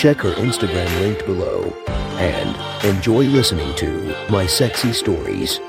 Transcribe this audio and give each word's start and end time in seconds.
Check 0.00 0.22
her 0.22 0.32
Instagram 0.36 0.88
linked 1.02 1.26
below 1.26 1.62
and 1.88 2.86
enjoy 2.86 3.24
listening 3.24 3.76
to 3.76 4.16
My 4.30 4.46
Sexy 4.46 4.94
Stories. 4.94 5.60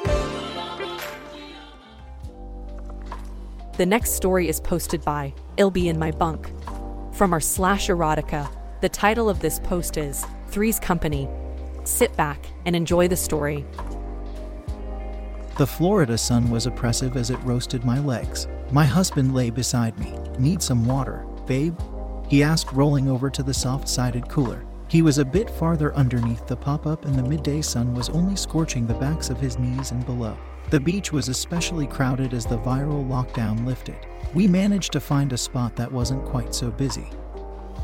The 3.76 3.86
next 3.86 4.14
story 4.14 4.48
is 4.48 4.62
posted 4.62 5.04
by 5.04 5.34
It'll 5.58 5.70
Be 5.70 5.90
in 5.90 6.00
My 6.00 6.12
Bunk. 6.12 6.50
From 7.14 7.34
our 7.34 7.42
slash 7.42 7.90
erotica, 7.90 8.50
the 8.80 8.88
title 8.88 9.30
of 9.30 9.42
this 9.42 9.60
post 9.60 9.98
is 9.98 10.26
Three's 10.48 10.80
Company. 10.80 11.28
Sit 11.84 12.16
back 12.16 12.46
and 12.66 12.74
enjoy 12.74 13.10
the 13.10 13.18
story. 13.18 13.66
The 15.58 15.68
Florida 15.68 16.18
sun 16.18 16.50
was 16.50 16.68
oppressive 16.68 17.18
as 17.18 17.32
it 17.32 17.40
roasted 17.44 17.84
my 17.84 18.00
legs. 18.00 18.48
My 18.72 18.86
husband 18.86 19.36
lay 19.36 19.50
beside 19.50 20.00
me. 20.00 20.18
Need 20.40 20.64
some 20.64 20.86
water, 20.86 21.26
babe? 21.46 21.78
He 22.32 22.44
asked, 22.44 22.72
rolling 22.72 23.10
over 23.10 23.30
to 23.30 23.44
the 23.44 23.54
soft 23.54 23.90
sided 23.90 24.30
cooler. 24.30 24.64
He 24.88 25.02
was 25.02 25.18
a 25.18 25.26
bit 25.26 25.50
farther 25.50 25.94
underneath 25.96 26.48
the 26.48 26.56
pop 26.56 26.88
up, 26.88 27.04
and 27.04 27.14
the 27.14 27.28
midday 27.28 27.62
sun 27.62 27.94
was 27.94 28.08
only 28.08 28.38
scorching 28.38 28.88
the 28.88 28.94
backs 28.94 29.30
of 29.30 29.38
his 29.38 29.60
knees 29.60 29.92
and 29.92 30.06
below. 30.06 30.38
The 30.70 30.80
beach 30.80 31.12
was 31.12 31.28
especially 31.28 31.88
crowded 31.88 32.34
as 32.34 32.46
the 32.46 32.60
viral 32.60 33.06
lockdown 33.06 33.66
lifted. 33.66 33.98
We 34.34 34.48
managed 34.48 34.94
to 34.94 35.02
find 35.02 35.34
a 35.34 35.38
spot 35.38 35.76
that 35.76 35.92
wasn't 35.92 36.24
quite 36.24 36.56
so 36.56 36.72
busy. 36.72 37.10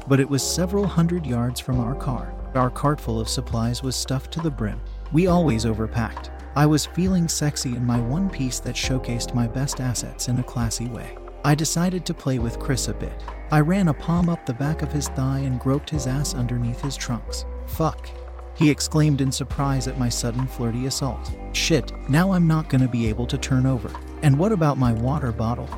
But 0.07 0.21
it 0.21 0.29
was 0.29 0.43
several 0.43 0.87
hundred 0.87 1.25
yards 1.25 1.59
from 1.59 1.81
our 1.81 1.95
car. 1.95 2.33
Our 2.55 2.69
cart 2.69 3.01
full 3.01 3.19
of 3.19 3.27
supplies 3.27 3.83
was 3.83 3.97
stuffed 3.97 4.31
to 4.31 4.39
the 4.39 4.49
brim. 4.49 4.79
We 5.11 5.27
always 5.27 5.65
overpacked. 5.65 6.29
I 6.55 6.67
was 6.67 6.85
feeling 6.85 7.27
sexy 7.27 7.75
in 7.75 7.85
my 7.85 7.99
one 7.99 8.29
piece 8.29 8.61
that 8.61 8.75
showcased 8.75 9.35
my 9.35 9.45
best 9.45 9.81
assets 9.81 10.29
in 10.29 10.39
a 10.39 10.43
classy 10.43 10.87
way. 10.87 11.17
I 11.47 11.55
decided 11.55 12.05
to 12.05 12.13
play 12.13 12.39
with 12.39 12.59
Chris 12.59 12.89
a 12.89 12.93
bit. 12.93 13.23
I 13.51 13.61
ran 13.61 13.87
a 13.87 13.93
palm 13.93 14.27
up 14.27 14.45
the 14.45 14.53
back 14.53 14.81
of 14.81 14.91
his 14.91 15.07
thigh 15.07 15.39
and 15.39 15.61
groped 15.61 15.89
his 15.89 16.05
ass 16.05 16.35
underneath 16.35 16.81
his 16.81 16.97
trunks. 16.97 17.45
Fuck. 17.67 18.09
He 18.55 18.69
exclaimed 18.69 19.21
in 19.21 19.31
surprise 19.31 19.87
at 19.87 19.97
my 19.97 20.09
sudden 20.09 20.45
flirty 20.45 20.87
assault. 20.87 21.31
Shit, 21.53 21.93
now 22.09 22.33
I'm 22.33 22.47
not 22.47 22.67
gonna 22.67 22.89
be 22.89 23.07
able 23.07 23.25
to 23.27 23.37
turn 23.37 23.65
over. 23.65 23.89
And 24.23 24.37
what 24.37 24.51
about 24.51 24.77
my 24.77 24.91
water 24.91 25.31
bottle? 25.31 25.69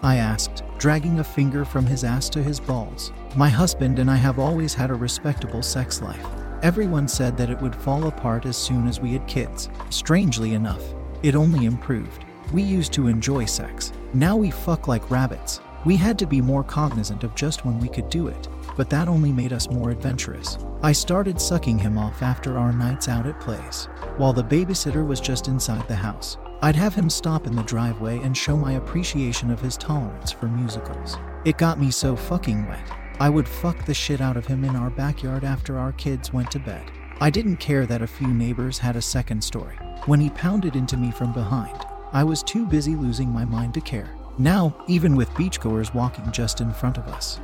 I 0.00 0.16
asked, 0.16 0.62
dragging 0.78 1.18
a 1.18 1.24
finger 1.24 1.66
from 1.66 1.84
his 1.84 2.02
ass 2.02 2.30
to 2.30 2.42
his 2.42 2.58
balls. 2.58 3.12
My 3.36 3.50
husband 3.50 3.98
and 3.98 4.10
I 4.10 4.16
have 4.16 4.38
always 4.38 4.72
had 4.72 4.90
a 4.90 4.94
respectable 4.94 5.62
sex 5.62 6.00
life. 6.00 6.26
Everyone 6.62 7.08
said 7.08 7.36
that 7.36 7.50
it 7.50 7.60
would 7.60 7.76
fall 7.76 8.06
apart 8.06 8.46
as 8.46 8.56
soon 8.56 8.88
as 8.88 9.00
we 9.00 9.12
had 9.12 9.26
kids. 9.26 9.68
Strangely 9.90 10.54
enough, 10.54 10.94
it 11.22 11.36
only 11.36 11.66
improved. 11.66 12.24
We 12.54 12.62
used 12.62 12.94
to 12.94 13.08
enjoy 13.08 13.44
sex. 13.44 13.92
Now 14.14 14.36
we 14.36 14.50
fuck 14.50 14.88
like 14.88 15.10
rabbits. 15.10 15.60
We 15.84 15.96
had 15.96 16.18
to 16.18 16.26
be 16.26 16.40
more 16.40 16.64
cognizant 16.64 17.24
of 17.24 17.34
just 17.34 17.64
when 17.66 17.78
we 17.78 17.88
could 17.88 18.08
do 18.08 18.28
it, 18.28 18.48
but 18.76 18.88
that 18.90 19.06
only 19.06 19.30
made 19.30 19.52
us 19.52 19.70
more 19.70 19.90
adventurous. 19.90 20.56
I 20.82 20.92
started 20.92 21.40
sucking 21.40 21.78
him 21.78 21.98
off 21.98 22.22
after 22.22 22.56
our 22.56 22.72
nights 22.72 23.08
out 23.08 23.26
at 23.26 23.38
plays, 23.38 23.86
while 24.16 24.32
the 24.32 24.42
babysitter 24.42 25.06
was 25.06 25.20
just 25.20 25.46
inside 25.46 25.86
the 25.88 25.94
house. 25.94 26.38
I'd 26.62 26.74
have 26.74 26.94
him 26.94 27.10
stop 27.10 27.46
in 27.46 27.54
the 27.54 27.62
driveway 27.64 28.18
and 28.20 28.36
show 28.36 28.56
my 28.56 28.72
appreciation 28.72 29.50
of 29.50 29.60
his 29.60 29.76
tolerance 29.76 30.32
for 30.32 30.46
musicals. 30.46 31.16
It 31.44 31.58
got 31.58 31.78
me 31.78 31.90
so 31.90 32.16
fucking 32.16 32.66
wet. 32.66 32.90
I 33.20 33.28
would 33.28 33.48
fuck 33.48 33.84
the 33.84 33.94
shit 33.94 34.20
out 34.20 34.36
of 34.36 34.46
him 34.46 34.64
in 34.64 34.74
our 34.74 34.90
backyard 34.90 35.44
after 35.44 35.78
our 35.78 35.92
kids 35.92 36.32
went 36.32 36.50
to 36.52 36.58
bed. 36.58 36.90
I 37.20 37.30
didn't 37.30 37.56
care 37.56 37.84
that 37.84 38.02
a 38.02 38.06
few 38.06 38.28
neighbors 38.28 38.78
had 38.78 38.96
a 38.96 39.02
second 39.02 39.42
story. 39.42 39.76
When 40.06 40.20
he 40.20 40.30
pounded 40.30 40.76
into 40.76 40.96
me 40.96 41.10
from 41.10 41.32
behind, 41.32 41.84
I 42.12 42.24
was 42.24 42.42
too 42.42 42.66
busy 42.66 42.96
losing 42.96 43.28
my 43.28 43.44
mind 43.44 43.74
to 43.74 43.80
care. 43.80 44.14
Now, 44.38 44.74
even 44.86 45.14
with 45.14 45.28
beachgoers 45.30 45.92
walking 45.92 46.30
just 46.32 46.60
in 46.60 46.72
front 46.72 46.96
of 46.96 47.06
us, 47.08 47.38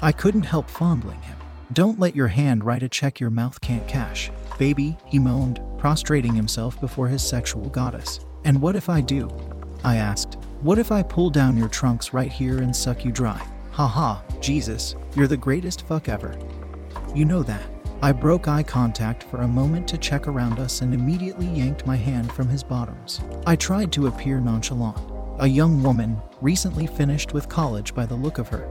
I 0.00 0.12
couldn't 0.12 0.44
help 0.44 0.70
fondling 0.70 1.20
him. 1.22 1.36
Don't 1.72 2.00
let 2.00 2.16
your 2.16 2.28
hand 2.28 2.64
write 2.64 2.82
a 2.82 2.88
check 2.88 3.20
your 3.20 3.30
mouth 3.30 3.60
can't 3.60 3.86
cash. 3.86 4.30
Baby, 4.58 4.96
he 5.04 5.18
moaned, 5.18 5.60
prostrating 5.78 6.34
himself 6.34 6.80
before 6.80 7.08
his 7.08 7.22
sexual 7.22 7.68
goddess. 7.68 8.20
And 8.44 8.60
what 8.60 8.76
if 8.76 8.88
I 8.88 9.00
do? 9.00 9.30
I 9.84 9.96
asked. 9.96 10.38
What 10.60 10.78
if 10.78 10.92
I 10.92 11.02
pull 11.02 11.30
down 11.30 11.56
your 11.56 11.68
trunks 11.68 12.14
right 12.14 12.30
here 12.30 12.58
and 12.58 12.74
suck 12.74 13.04
you 13.04 13.12
dry? 13.12 13.44
Haha, 13.72 14.20
Jesus, 14.40 14.94
you're 15.16 15.26
the 15.26 15.36
greatest 15.36 15.86
fuck 15.86 16.08
ever. 16.08 16.38
You 17.14 17.24
know 17.24 17.42
that. 17.42 17.71
I 18.04 18.10
broke 18.10 18.48
eye 18.48 18.64
contact 18.64 19.22
for 19.22 19.42
a 19.42 19.48
moment 19.48 19.86
to 19.86 19.96
check 19.96 20.26
around 20.26 20.58
us 20.58 20.80
and 20.80 20.92
immediately 20.92 21.46
yanked 21.46 21.86
my 21.86 21.94
hand 21.94 22.32
from 22.32 22.48
his 22.48 22.64
bottoms. 22.64 23.20
I 23.46 23.54
tried 23.54 23.92
to 23.92 24.08
appear 24.08 24.40
nonchalant. 24.40 24.98
A 25.38 25.46
young 25.46 25.80
woman, 25.84 26.20
recently 26.40 26.88
finished 26.88 27.32
with 27.32 27.48
college 27.48 27.94
by 27.94 28.04
the 28.04 28.16
look 28.16 28.38
of 28.38 28.48
her, 28.48 28.68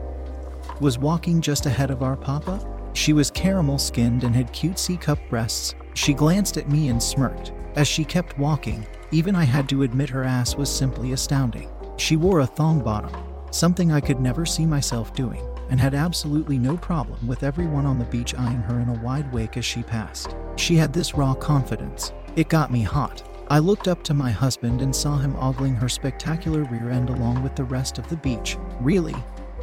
was 0.82 1.00
walking 1.00 1.40
just 1.40 1.66
ahead 1.66 1.92
of 1.92 2.04
our 2.04 2.18
papa. 2.18 2.60
She 2.92 3.14
was 3.14 3.32
caramel 3.32 3.78
skinned 3.78 4.26
and 4.26 4.36
had 4.36 4.52
cute 4.52 4.78
C 4.78 4.98
cup 4.98 5.20
breasts. 5.30 5.76
She 5.94 6.14
glanced 6.14 6.58
at 6.58 6.70
me 6.70 6.90
and 6.90 7.02
smirked. 7.02 7.54
As 7.78 7.88
she 7.88 8.04
kept 8.04 8.38
walking, 8.38 8.86
even 9.12 9.34
I 9.34 9.46
had 9.46 9.70
to 9.70 9.84
admit 9.84 10.10
her 10.10 10.26
ass 10.26 10.58
was 10.58 10.70
simply 10.70 11.14
astounding. 11.14 11.70
She 11.96 12.18
wore 12.18 12.42
a 12.42 12.46
thong 12.46 12.84
bottom, 12.84 13.14
something 13.52 13.94
I 13.94 14.02
could 14.02 14.20
never 14.20 14.46
see 14.46 14.66
myself 14.66 15.14
doing, 15.14 15.42
and 15.72 15.80
had 15.80 15.96
absolutely 15.96 16.60
no 16.60 16.78
problem 16.78 17.26
with 17.26 17.42
everyone 17.42 17.88
on 17.88 17.98
the 17.98 18.06
beach 18.06 18.36
eyeing 18.36 18.62
her 18.62 18.80
in 18.80 18.90
a 18.90 19.02
wide 19.02 19.32
wake 19.34 19.58
as 19.58 19.66
she 19.66 19.82
passed. 19.82 20.36
She 20.58 20.76
had 20.76 20.94
this 20.94 21.16
raw 21.16 21.34
confidence. 21.34 22.14
It 22.36 22.50
got 22.50 22.72
me 22.72 22.84
hot. 22.84 23.24
I 23.50 23.60
looked 23.60 23.88
up 23.88 24.04
to 24.04 24.14
my 24.14 24.32
husband 24.32 24.82
and 24.82 24.96
saw 24.96 25.18
him 25.18 25.36
ogling 25.38 25.74
her 25.76 25.90
spectacular 25.90 26.64
rear 26.66 26.92
end 26.92 27.10
along 27.10 27.42
with 27.42 27.56
the 27.56 27.64
rest 27.64 27.98
of 27.98 28.08
the 28.10 28.18
beach. 28.18 28.58
Really? 28.80 29.16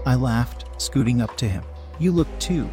I 0.04 0.14
laughed, 0.14 0.64
scooting 0.78 1.20
up 1.20 1.36
to 1.36 1.48
him. 1.48 1.62
You 1.98 2.10
look 2.12 2.28
too, 2.38 2.68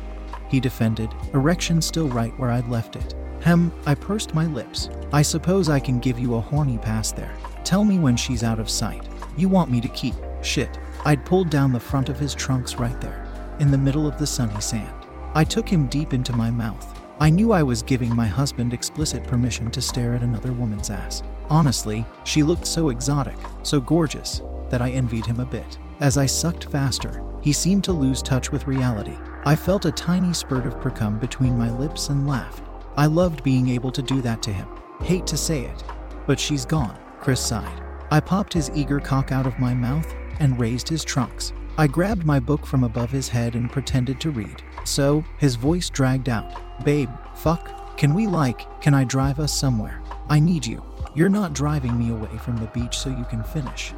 he 0.49 0.59
defended, 0.59 1.13
erection 1.33 1.81
still 1.81 2.07
right 2.07 2.37
where 2.39 2.51
I'd 2.51 2.69
left 2.69 2.95
it. 2.95 3.13
Hem, 3.41 3.71
I 3.85 3.95
pursed 3.95 4.33
my 4.33 4.45
lips. 4.45 4.89
I 5.11 5.21
suppose 5.21 5.69
I 5.69 5.79
can 5.79 5.99
give 5.99 6.17
you 6.19 6.35
a 6.35 6.41
horny 6.41 6.77
pass 6.77 7.11
there. 7.11 7.35
Tell 7.63 7.83
me 7.83 7.99
when 7.99 8.15
she's 8.15 8.43
out 8.43 8.59
of 8.59 8.69
sight. 8.69 9.07
You 9.37 9.49
want 9.49 9.69
me 9.69 9.81
to 9.81 9.87
keep. 9.89 10.15
Shit. 10.41 10.79
I'd 11.05 11.25
pulled 11.25 11.51
down 11.51 11.71
the 11.71 11.79
front 11.79 12.09
of 12.09 12.17
his 12.17 12.33
trunks 12.33 12.75
right 12.75 12.99
there, 12.99 13.24
in 13.59 13.71
the 13.71 13.77
middle 13.77 14.07
of 14.07 14.17
the 14.17 14.27
sunny 14.27 14.59
sand. 14.61 14.93
I 15.33 15.43
took 15.43 15.67
him 15.67 15.87
deep 15.87 16.13
into 16.13 16.33
my 16.33 16.49
mouth. 16.49 17.01
I 17.19 17.29
knew 17.29 17.51
I 17.51 17.63
was 17.63 17.81
giving 17.81 18.15
my 18.15 18.27
husband 18.27 18.73
explicit 18.73 19.23
permission 19.23 19.71
to 19.71 19.81
stare 19.81 20.13
at 20.15 20.21
another 20.21 20.51
woman's 20.51 20.89
ass. 20.89 21.23
Honestly, 21.49 22.05
she 22.23 22.43
looked 22.43 22.67
so 22.67 22.89
exotic, 22.89 23.37
so 23.63 23.79
gorgeous, 23.79 24.41
that 24.69 24.81
I 24.81 24.91
envied 24.91 25.25
him 25.25 25.39
a 25.39 25.45
bit. 25.45 25.77
As 25.99 26.17
I 26.17 26.25
sucked 26.25 26.65
faster, 26.65 27.23
he 27.41 27.53
seemed 27.53 27.83
to 27.85 27.93
lose 27.93 28.21
touch 28.21 28.51
with 28.51 28.67
reality. 28.67 29.15
I 29.45 29.55
felt 29.55 29.85
a 29.85 29.91
tiny 29.91 30.33
spurt 30.33 30.65
of 30.65 30.79
precum 30.79 31.19
between 31.19 31.57
my 31.57 31.69
lips 31.69 32.09
and 32.09 32.27
laughed. 32.27 32.63
I 32.97 33.05
loved 33.05 33.43
being 33.43 33.69
able 33.69 33.91
to 33.91 34.01
do 34.01 34.21
that 34.21 34.41
to 34.43 34.53
him. 34.53 34.67
Hate 35.01 35.27
to 35.27 35.37
say 35.37 35.61
it, 35.61 35.83
but 36.25 36.39
she's 36.39 36.65
gone, 36.65 36.97
Chris 37.19 37.39
sighed. 37.39 37.81
I 38.11 38.19
popped 38.19 38.53
his 38.53 38.71
eager 38.73 38.99
cock 38.99 39.31
out 39.31 39.45
of 39.45 39.59
my 39.59 39.73
mouth 39.73 40.13
and 40.39 40.59
raised 40.59 40.89
his 40.89 41.03
trunks. 41.03 41.53
I 41.77 41.87
grabbed 41.87 42.25
my 42.25 42.39
book 42.39 42.65
from 42.65 42.83
above 42.85 43.11
his 43.11 43.27
head 43.27 43.55
and 43.55 43.69
pretended 43.69 44.21
to 44.21 44.31
read. 44.31 44.63
So, 44.85 45.25
his 45.37 45.55
voice 45.55 45.89
dragged 45.89 46.29
out 46.29 46.85
Babe, 46.85 47.09
fuck, 47.35 47.97
can 47.97 48.13
we 48.13 48.27
like, 48.27 48.81
can 48.81 48.93
I 48.93 49.03
drive 49.03 49.39
us 49.39 49.57
somewhere? 49.57 50.01
I 50.29 50.39
need 50.39 50.65
you. 50.65 50.83
You're 51.15 51.29
not 51.29 51.53
driving 51.53 51.97
me 51.97 52.11
away 52.11 52.37
from 52.37 52.57
the 52.57 52.67
beach 52.67 52.97
so 52.97 53.09
you 53.09 53.25
can 53.25 53.43
finish. 53.43 53.93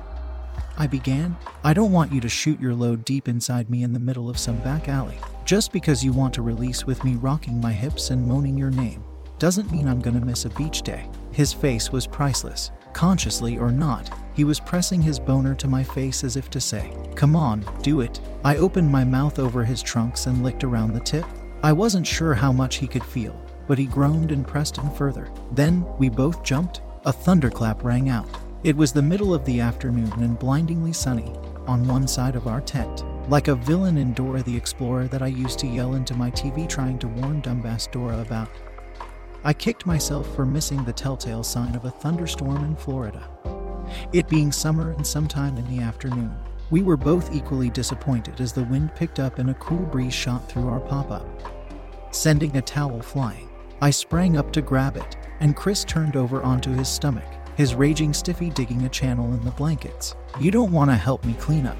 I 0.77 0.87
began, 0.87 1.35
I 1.63 1.73
don't 1.73 1.91
want 1.91 2.11
you 2.11 2.21
to 2.21 2.29
shoot 2.29 2.59
your 2.59 2.75
load 2.75 3.05
deep 3.05 3.27
inside 3.27 3.69
me 3.69 3.83
in 3.83 3.93
the 3.93 3.99
middle 3.99 4.29
of 4.29 4.37
some 4.37 4.57
back 4.57 4.87
alley. 4.87 5.17
Just 5.45 5.71
because 5.71 6.03
you 6.03 6.13
want 6.13 6.33
to 6.35 6.41
release 6.41 6.85
with 6.85 7.03
me 7.03 7.15
rocking 7.15 7.59
my 7.59 7.71
hips 7.71 8.09
and 8.09 8.27
moaning 8.27 8.57
your 8.57 8.69
name 8.69 9.03
doesn't 9.39 9.71
mean 9.71 9.87
I'm 9.87 10.01
gonna 10.01 10.23
miss 10.23 10.45
a 10.45 10.49
beach 10.51 10.81
day. 10.81 11.09
His 11.31 11.53
face 11.53 11.91
was 11.91 12.07
priceless. 12.07 12.71
Consciously 12.93 13.57
or 13.57 13.71
not, 13.71 14.09
he 14.37 14.43
was 14.43 14.59
pressing 14.59 15.01
his 15.01 15.19
boner 15.19 15.55
to 15.55 15.67
my 15.67 15.83
face 15.83 16.23
as 16.23 16.37
if 16.37 16.47
to 16.51 16.61
say, 16.61 16.93
Come 17.15 17.35
on, 17.35 17.65
do 17.81 18.01
it. 18.01 18.21
I 18.45 18.57
opened 18.57 18.87
my 18.87 19.03
mouth 19.03 19.39
over 19.39 19.65
his 19.65 19.81
trunks 19.81 20.27
and 20.27 20.43
licked 20.43 20.63
around 20.63 20.93
the 20.93 20.99
tip. 20.99 21.25
I 21.63 21.73
wasn't 21.73 22.05
sure 22.05 22.35
how 22.35 22.51
much 22.51 22.75
he 22.75 22.87
could 22.87 23.03
feel, 23.03 23.35
but 23.67 23.79
he 23.79 23.87
groaned 23.87 24.31
and 24.31 24.45
pressed 24.45 24.77
in 24.77 24.91
further. 24.91 25.31
Then 25.53 25.83
we 25.97 26.09
both 26.09 26.43
jumped. 26.43 26.81
A 27.05 27.11
thunderclap 27.11 27.83
rang 27.83 28.09
out. 28.09 28.29
It 28.63 28.77
was 28.77 28.93
the 28.93 29.01
middle 29.01 29.33
of 29.33 29.43
the 29.43 29.59
afternoon 29.59 30.13
and 30.21 30.37
blindingly 30.37 30.93
sunny 30.93 31.33
on 31.65 31.87
one 31.87 32.07
side 32.07 32.35
of 32.35 32.45
our 32.45 32.61
tent. 32.61 33.03
Like 33.31 33.47
a 33.47 33.55
villain 33.55 33.97
in 33.97 34.13
Dora 34.13 34.43
the 34.43 34.55
Explorer 34.55 35.07
that 35.07 35.23
I 35.23 35.27
used 35.27 35.57
to 35.59 35.67
yell 35.67 35.95
into 35.95 36.13
my 36.13 36.29
TV 36.29 36.69
trying 36.69 36.99
to 36.99 37.07
warn 37.07 37.41
dumbass 37.41 37.89
Dora 37.89 38.21
about. 38.21 38.49
I 39.43 39.53
kicked 39.53 39.87
myself 39.87 40.31
for 40.35 40.45
missing 40.45 40.83
the 40.83 40.93
telltale 40.93 41.43
sign 41.43 41.75
of 41.75 41.85
a 41.85 41.91
thunderstorm 41.91 42.63
in 42.63 42.75
Florida. 42.75 43.27
It 44.13 44.27
being 44.27 44.51
summer 44.51 44.91
and 44.91 45.05
sometime 45.05 45.57
in 45.57 45.67
the 45.67 45.83
afternoon, 45.83 46.35
we 46.69 46.81
were 46.81 46.97
both 46.97 47.33
equally 47.33 47.69
disappointed 47.69 48.41
as 48.41 48.51
the 48.51 48.65
wind 48.65 48.93
picked 48.95 49.19
up 49.19 49.39
and 49.39 49.49
a 49.49 49.55
cool 49.55 49.85
breeze 49.85 50.13
shot 50.13 50.49
through 50.49 50.67
our 50.67 50.79
pop 50.79 51.11
up, 51.11 51.27
sending 52.11 52.57
a 52.57 52.61
towel 52.61 53.01
flying. 53.01 53.49
I 53.81 53.89
sprang 53.91 54.37
up 54.37 54.51
to 54.53 54.61
grab 54.61 54.97
it, 54.97 55.17
and 55.39 55.55
Chris 55.55 55.83
turned 55.83 56.15
over 56.15 56.41
onto 56.41 56.71
his 56.71 56.89
stomach, 56.89 57.23
his 57.55 57.75
raging 57.75 58.13
stiffy 58.13 58.49
digging 58.49 58.83
a 58.83 58.89
channel 58.89 59.33
in 59.33 59.43
the 59.45 59.51
blankets. 59.51 60.15
You 60.39 60.51
don't 60.51 60.71
want 60.71 60.89
to 60.91 60.95
help 60.95 61.23
me 61.25 61.33
clean 61.33 61.65
up. 61.65 61.77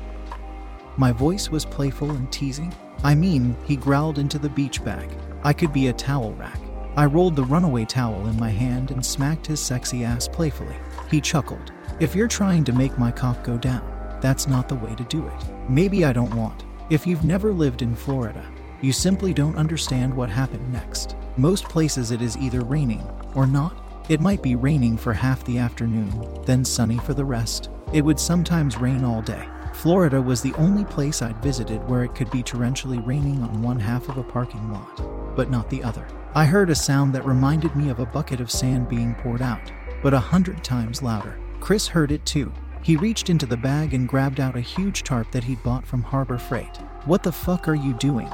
My 0.95 1.12
voice 1.12 1.50
was 1.50 1.65
playful 1.65 2.12
and 2.12 2.31
teasing. 2.31 2.74
I 3.04 3.13
mean, 3.13 3.56
he 3.65 3.75
growled 3.75 4.18
into 4.19 4.39
the 4.39 4.50
beach 4.50 4.83
bag. 4.83 5.09
I 5.44 5.54
could 5.54 5.74
be 5.74 5.88
a 5.88 5.94
towel 5.94 6.33
rack. 6.33 6.59
I 6.95 7.06
rolled 7.06 7.36
the 7.36 7.44
runaway 7.44 7.86
towel 7.86 8.27
in 8.27 8.39
my 8.39 8.50
hand 8.50 8.89
and 8.89 9.06
smacked 9.06 9.45
his 9.45 9.59
sexy 9.59 10.04
ass 10.04 10.27
playfully. 10.27 10.75
He 11.12 11.21
chuckled. 11.21 11.71
If 11.99 12.13
you're 12.13 12.27
trying 12.27 12.63
to 12.65 12.73
make 12.73 12.95
my 12.99 13.09
cock 13.09 13.44
go 13.44 13.57
down, 13.57 13.81
that's 14.21 14.47
not 14.47 14.69
the 14.69 14.75
way 14.75 14.94
to 14.94 15.03
do 15.05 15.25
it. 15.25 15.45
Maybe 15.67 16.05
I 16.05 16.13
don't 16.13 16.35
want. 16.35 16.63
If 16.91 17.07
you've 17.07 17.23
never 17.23 17.51
lived 17.51 17.81
in 17.81 17.95
Florida, 17.95 18.45
you 18.81 18.94
simply 18.94 19.33
don't 19.33 19.55
understand 19.55 20.13
what 20.13 20.29
happened 20.29 20.71
next. 20.71 21.15
Most 21.38 21.63
places 21.63 22.11
it 22.11 22.21
is 22.21 22.38
either 22.38 22.61
raining 22.61 23.01
or 23.33 23.47
not. 23.47 23.83
It 24.09 24.21
might 24.21 24.44
be 24.44 24.55
raining 24.55 24.95
for 24.95 25.11
half 25.11 25.44
the 25.45 25.57
afternoon, 25.57 26.44
then 26.45 26.63
sunny 26.63 26.99
for 26.99 27.15
the 27.15 27.25
rest. 27.25 27.69
It 27.91 28.05
would 28.05 28.19
sometimes 28.19 28.77
rain 28.77 29.03
all 29.03 29.23
day. 29.23 29.47
Florida 29.73 30.21
was 30.21 30.44
the 30.44 30.53
only 30.53 30.85
place 30.85 31.23
I'd 31.23 31.41
visited 31.41 31.81
where 31.89 32.03
it 32.03 32.13
could 32.13 32.29
be 32.29 32.44
torrentially 32.44 33.03
raining 33.07 33.41
on 33.41 33.63
one 33.63 33.79
half 33.79 34.07
of 34.07 34.17
a 34.17 34.23
parking 34.23 34.71
lot, 34.71 35.35
but 35.35 35.49
not 35.49 35.67
the 35.71 35.83
other. 35.83 36.07
I 36.35 36.45
heard 36.45 36.69
a 36.69 36.75
sound 36.75 37.13
that 37.15 37.25
reminded 37.25 37.75
me 37.75 37.89
of 37.89 37.99
a 37.99 38.05
bucket 38.05 38.39
of 38.39 38.51
sand 38.51 38.88
being 38.88 39.15
poured 39.15 39.41
out, 39.41 39.71
but 40.03 40.13
a 40.13 40.19
hundred 40.19 40.63
times 40.63 41.01
louder. 41.01 41.39
Chris 41.59 41.88
heard 41.88 42.12
it 42.12 42.25
too. 42.25 42.51
He 42.81 42.95
reached 42.95 43.30
into 43.30 43.45
the 43.45 43.57
bag 43.57 43.94
and 43.94 44.07
grabbed 44.07 44.39
out 44.39 44.56
a 44.56 44.62
huge 44.62 45.04
tarp 45.04 45.31
that 45.31 45.44
he'd 45.44 45.62
bought 45.63 45.86
from 45.86 46.01
Harbor 46.01 46.38
Freight. 46.38 46.77
What 47.06 47.24
the 47.24 47.31
fuck 47.31 47.68
are 47.68 47.75
you 47.75 47.94
doing? 47.94 48.30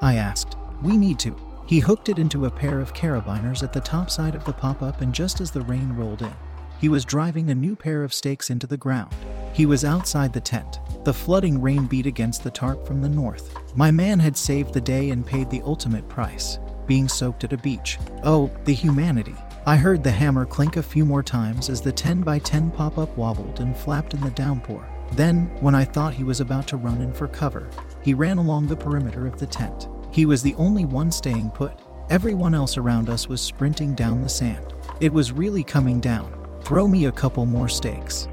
I 0.00 0.14
asked. 0.14 0.56
We 0.82 0.96
need 0.96 1.18
to. 1.20 1.36
He 1.66 1.80
hooked 1.80 2.08
it 2.08 2.18
into 2.18 2.46
a 2.46 2.50
pair 2.50 2.80
of 2.80 2.94
carabiners 2.94 3.62
at 3.62 3.72
the 3.72 3.80
top 3.80 4.10
side 4.10 4.34
of 4.34 4.44
the 4.44 4.52
pop 4.52 4.82
up, 4.82 5.02
and 5.02 5.14
just 5.14 5.40
as 5.40 5.50
the 5.50 5.60
rain 5.62 5.92
rolled 5.92 6.22
in, 6.22 6.32
he 6.80 6.88
was 6.88 7.04
driving 7.04 7.50
a 7.50 7.54
new 7.54 7.76
pair 7.76 8.04
of 8.04 8.14
stakes 8.14 8.48
into 8.48 8.66
the 8.66 8.76
ground. 8.76 9.14
He 9.52 9.66
was 9.66 9.84
outside 9.84 10.32
the 10.32 10.40
tent. 10.40 10.78
The 11.04 11.12
flooding 11.12 11.60
rain 11.60 11.86
beat 11.86 12.06
against 12.06 12.44
the 12.44 12.50
tarp 12.50 12.86
from 12.86 13.02
the 13.02 13.08
north. 13.08 13.54
My 13.76 13.90
man 13.90 14.18
had 14.18 14.36
saved 14.36 14.72
the 14.72 14.80
day 14.80 15.10
and 15.10 15.26
paid 15.26 15.50
the 15.50 15.62
ultimate 15.62 16.08
price 16.08 16.58
being 16.88 17.06
soaked 17.06 17.44
at 17.44 17.52
a 17.52 17.58
beach. 17.58 17.98
Oh, 18.24 18.50
the 18.64 18.72
humanity. 18.72 19.36
I 19.68 19.76
heard 19.76 20.02
the 20.02 20.10
hammer 20.10 20.46
clink 20.46 20.78
a 20.78 20.82
few 20.82 21.04
more 21.04 21.22
times 21.22 21.68
as 21.68 21.82
the 21.82 21.92
10 21.92 22.22
by 22.22 22.38
10 22.38 22.70
pop 22.70 22.96
up 22.96 23.14
wobbled 23.18 23.60
and 23.60 23.76
flapped 23.76 24.14
in 24.14 24.20
the 24.22 24.30
downpour. 24.30 24.88
Then, 25.12 25.50
when 25.60 25.74
I 25.74 25.84
thought 25.84 26.14
he 26.14 26.24
was 26.24 26.40
about 26.40 26.66
to 26.68 26.78
run 26.78 27.02
in 27.02 27.12
for 27.12 27.28
cover, 27.28 27.68
he 28.00 28.14
ran 28.14 28.38
along 28.38 28.66
the 28.66 28.76
perimeter 28.76 29.26
of 29.26 29.38
the 29.38 29.46
tent. 29.46 29.88
He 30.10 30.24
was 30.24 30.42
the 30.42 30.54
only 30.54 30.86
one 30.86 31.12
staying 31.12 31.50
put. 31.50 31.74
Everyone 32.08 32.54
else 32.54 32.78
around 32.78 33.10
us 33.10 33.28
was 33.28 33.42
sprinting 33.42 33.94
down 33.94 34.22
the 34.22 34.28
sand. 34.30 34.72
It 35.00 35.12
was 35.12 35.32
really 35.32 35.62
coming 35.62 36.00
down. 36.00 36.32
Throw 36.62 36.88
me 36.88 37.04
a 37.04 37.12
couple 37.12 37.44
more 37.44 37.68
stakes. 37.68 38.26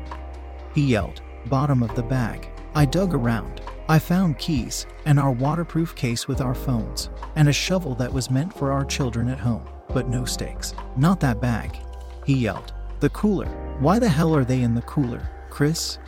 He 0.74 0.86
yelled, 0.86 1.22
bottom 1.48 1.84
of 1.84 1.94
the 1.96 2.04
bag. 2.04 2.48
I 2.76 2.86
dug 2.86 3.14
around. 3.14 3.60
I 3.90 4.00
found 4.00 4.40
keys, 4.40 4.86
and 5.04 5.20
our 5.20 5.34
waterproof 5.34 5.96
case 5.96 6.30
with 6.30 6.40
our 6.40 6.56
phones, 6.56 7.10
and 7.36 7.50
a 7.50 7.54
shovel 7.54 7.94
that 7.96 8.14
was 8.14 8.32
meant 8.32 8.54
for 8.54 8.72
our 8.72 8.86
children 8.86 9.28
at 9.28 9.40
home, 9.40 9.68
but 9.96 10.10
no 10.10 10.26
stakes. 10.26 10.76
Not 10.98 11.22
that 11.22 11.40
bag. 11.40 11.80
He 12.26 12.36
yelled. 12.36 12.74
The 13.00 13.10
cooler. 13.12 13.48
Why 13.80 13.98
the 13.98 14.10
hell 14.10 14.36
are 14.36 14.44
they 14.44 14.62
in 14.62 14.76
the 14.76 14.82
cooler, 14.82 15.30
Chris? 15.50 16.00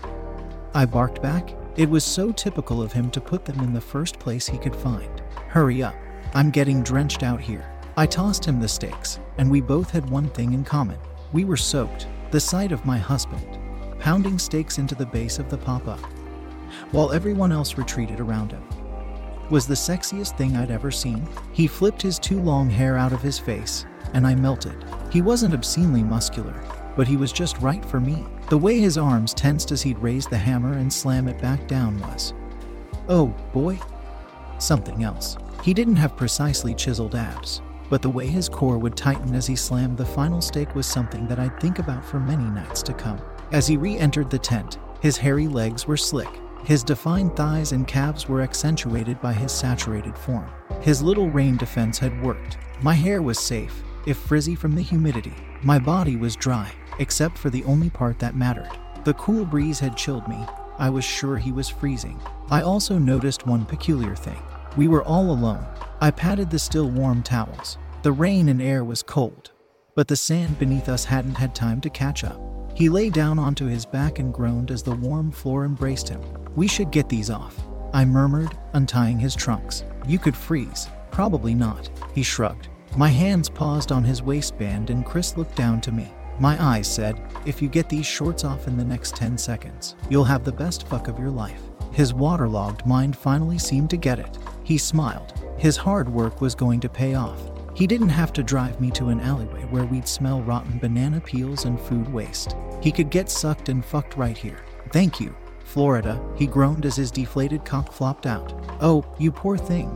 I 0.73 0.85
barked 0.85 1.21
back. 1.21 1.55
It 1.77 1.89
was 1.89 2.03
so 2.03 2.33
typical 2.33 2.81
of 2.81 2.91
him 2.91 3.09
to 3.11 3.21
put 3.21 3.45
them 3.45 3.61
in 3.61 3.71
the 3.71 3.79
first 3.79 4.19
place 4.19 4.45
he 4.45 4.57
could 4.57 4.75
find. 4.75 5.21
Hurry 5.47 5.81
up. 5.81 5.95
I'm 6.33 6.51
getting 6.51 6.83
drenched 6.83 7.23
out 7.23 7.39
here. 7.39 7.65
I 7.95 8.05
tossed 8.05 8.43
him 8.43 8.59
the 8.59 8.67
stakes, 8.67 9.21
and 9.37 9.49
we 9.49 9.61
both 9.61 9.89
had 9.89 10.09
one 10.09 10.27
thing 10.31 10.51
in 10.51 10.65
common. 10.65 10.99
We 11.31 11.45
were 11.45 11.55
soaked. 11.55 12.07
The 12.31 12.41
sight 12.41 12.73
of 12.73 12.85
my 12.85 12.97
husband 12.97 13.57
pounding 13.99 14.37
stakes 14.37 14.79
into 14.79 14.95
the 14.95 15.05
base 15.05 15.39
of 15.39 15.49
the 15.49 15.57
pop 15.57 15.87
up 15.87 16.01
while 16.91 17.11
everyone 17.13 17.53
else 17.53 17.77
retreated 17.77 18.19
around 18.19 18.51
him. 18.51 18.63
Was 19.49 19.65
the 19.65 19.75
sexiest 19.75 20.37
thing 20.37 20.57
I'd 20.57 20.71
ever 20.71 20.91
seen. 20.91 21.25
He 21.53 21.67
flipped 21.67 22.01
his 22.01 22.19
too 22.19 22.41
long 22.41 22.69
hair 22.69 22.97
out 22.97 23.13
of 23.13 23.21
his 23.21 23.39
face, 23.39 23.85
and 24.13 24.27
I 24.27 24.35
melted. 24.35 24.83
He 25.09 25.21
wasn't 25.21 25.53
obscenely 25.53 26.03
muscular, 26.03 26.61
but 26.97 27.07
he 27.07 27.15
was 27.15 27.31
just 27.31 27.57
right 27.59 27.83
for 27.85 28.01
me. 28.01 28.25
The 28.49 28.57
way 28.57 28.79
his 28.79 28.97
arms 28.97 29.33
tensed 29.33 29.71
as 29.71 29.81
he'd 29.81 29.99
raise 29.99 30.27
the 30.27 30.37
hammer 30.37 30.73
and 30.73 30.91
slam 30.91 31.29
it 31.29 31.41
back 31.41 31.65
down 31.65 31.97
was. 31.99 32.33
Oh, 33.07 33.27
boy. 33.53 33.79
Something 34.59 35.05
else. 35.05 35.37
He 35.63 35.73
didn't 35.73 35.95
have 35.95 36.17
precisely 36.17 36.75
chiseled 36.75 37.15
abs, 37.15 37.61
but 37.89 38.01
the 38.01 38.09
way 38.09 38.27
his 38.27 38.49
core 38.49 38.77
would 38.77 38.97
tighten 38.97 39.33
as 39.33 39.47
he 39.47 39.55
slammed 39.55 39.97
the 39.97 40.05
final 40.05 40.41
stake 40.41 40.75
was 40.75 40.85
something 40.85 41.25
that 41.27 41.39
I'd 41.39 41.57
think 41.61 41.79
about 41.79 42.03
for 42.03 42.19
many 42.19 42.43
nights 42.43 42.81
to 42.83 42.93
come. 42.93 43.21
As 43.53 43.65
he 43.65 43.77
re 43.77 43.97
entered 43.97 44.29
the 44.29 44.39
tent, 44.39 44.77
his 44.99 45.15
hairy 45.15 45.47
legs 45.47 45.87
were 45.87 45.95
slick, 45.95 46.41
his 46.63 46.83
defined 46.83 47.35
thighs 47.35 47.71
and 47.71 47.87
calves 47.87 48.27
were 48.27 48.41
accentuated 48.41 49.21
by 49.21 49.33
his 49.33 49.51
saturated 49.51 50.17
form. 50.17 50.49
His 50.81 51.01
little 51.01 51.29
rain 51.29 51.57
defense 51.57 51.97
had 51.97 52.21
worked. 52.21 52.57
My 52.81 52.93
hair 52.93 53.21
was 53.21 53.39
safe, 53.39 53.81
if 54.05 54.17
frizzy 54.17 54.55
from 54.55 54.75
the 54.75 54.81
humidity. 54.81 55.33
My 55.63 55.79
body 55.79 56.15
was 56.15 56.35
dry, 56.35 56.71
except 56.99 57.37
for 57.37 57.49
the 57.49 57.63
only 57.63 57.89
part 57.89 58.19
that 58.19 58.35
mattered. 58.35 58.71
The 59.05 59.13
cool 59.13 59.45
breeze 59.45 59.79
had 59.79 59.97
chilled 59.97 60.27
me. 60.27 60.45
I 60.77 60.89
was 60.89 61.03
sure 61.03 61.37
he 61.37 61.51
was 61.51 61.69
freezing. 61.69 62.19
I 62.49 62.61
also 62.61 62.97
noticed 62.97 63.47
one 63.47 63.65
peculiar 63.65 64.15
thing. 64.15 64.41
We 64.75 64.87
were 64.87 65.03
all 65.03 65.31
alone. 65.31 65.65
I 66.01 66.11
patted 66.11 66.49
the 66.49 66.59
still 66.59 66.89
warm 66.89 67.23
towels. 67.23 67.77
The 68.03 68.11
rain 68.11 68.49
and 68.49 68.61
air 68.61 68.83
was 68.83 69.01
cold, 69.01 69.51
but 69.95 70.07
the 70.07 70.15
sand 70.15 70.59
beneath 70.59 70.87
us 70.87 71.05
hadn't 71.05 71.35
had 71.35 71.55
time 71.55 71.81
to 71.81 71.89
catch 71.89 72.23
up. 72.23 72.39
He 72.75 72.89
lay 72.89 73.09
down 73.09 73.39
onto 73.39 73.65
his 73.65 73.87
back 73.87 74.19
and 74.19 74.31
groaned 74.31 74.69
as 74.69 74.83
the 74.83 74.95
warm 74.95 75.31
floor 75.31 75.65
embraced 75.65 76.09
him. 76.09 76.21
We 76.57 76.67
should 76.67 76.89
get 76.89 77.07
these 77.07 77.29
off. 77.29 77.55
I 77.93 78.03
murmured, 78.03 78.57
untying 78.73 79.19
his 79.19 79.35
trunks. 79.35 79.83
You 80.07 80.17
could 80.17 80.35
freeze. 80.35 80.87
Probably 81.11 81.53
not. 81.53 81.87
He 82.15 82.23
shrugged. 82.23 82.69
My 82.95 83.09
hands 83.09 83.47
paused 83.47 83.91
on 83.91 84.03
his 84.03 84.23
waistband 84.23 84.89
and 84.89 85.05
Chris 85.05 85.37
looked 85.37 85.55
down 85.55 85.81
to 85.81 85.91
me. 85.91 86.11
My 86.39 86.59
eyes 86.59 86.91
said, 86.91 87.21
If 87.45 87.61
you 87.61 87.69
get 87.69 87.89
these 87.89 88.07
shorts 88.07 88.43
off 88.43 88.67
in 88.67 88.75
the 88.75 88.83
next 88.83 89.15
10 89.15 89.37
seconds, 89.37 89.95
you'll 90.09 90.23
have 90.23 90.43
the 90.43 90.51
best 90.51 90.87
fuck 90.87 91.07
of 91.07 91.19
your 91.19 91.29
life. 91.29 91.61
His 91.91 92.15
waterlogged 92.15 92.83
mind 92.87 93.15
finally 93.15 93.59
seemed 93.59 93.91
to 93.91 93.97
get 93.97 94.17
it. 94.17 94.39
He 94.63 94.79
smiled. 94.79 95.33
His 95.59 95.77
hard 95.77 96.09
work 96.09 96.41
was 96.41 96.55
going 96.55 96.79
to 96.79 96.89
pay 96.89 97.13
off. 97.13 97.39
He 97.75 97.85
didn't 97.85 98.09
have 98.09 98.33
to 98.33 98.41
drive 98.41 98.81
me 98.81 98.89
to 98.91 99.09
an 99.09 99.19
alleyway 99.19 99.61
where 99.65 99.85
we'd 99.85 100.07
smell 100.07 100.41
rotten 100.41 100.79
banana 100.79 101.21
peels 101.21 101.65
and 101.65 101.79
food 101.79 102.11
waste. 102.11 102.55
He 102.81 102.91
could 102.91 103.11
get 103.11 103.29
sucked 103.29 103.69
and 103.69 103.85
fucked 103.85 104.17
right 104.17 104.35
here. 104.35 104.65
Thank 104.91 105.19
you, 105.19 105.35
Florida, 105.67 106.17
he 106.37 106.47
groaned 106.47 106.85
as 106.85 106.95
his 106.95 107.11
deflated 107.11 107.65
cock 107.65 107.91
flopped 107.91 108.25
out. 108.25 108.53
Oh, 108.79 109.03
you 109.19 109.33
poor 109.33 109.57
thing. 109.57 109.95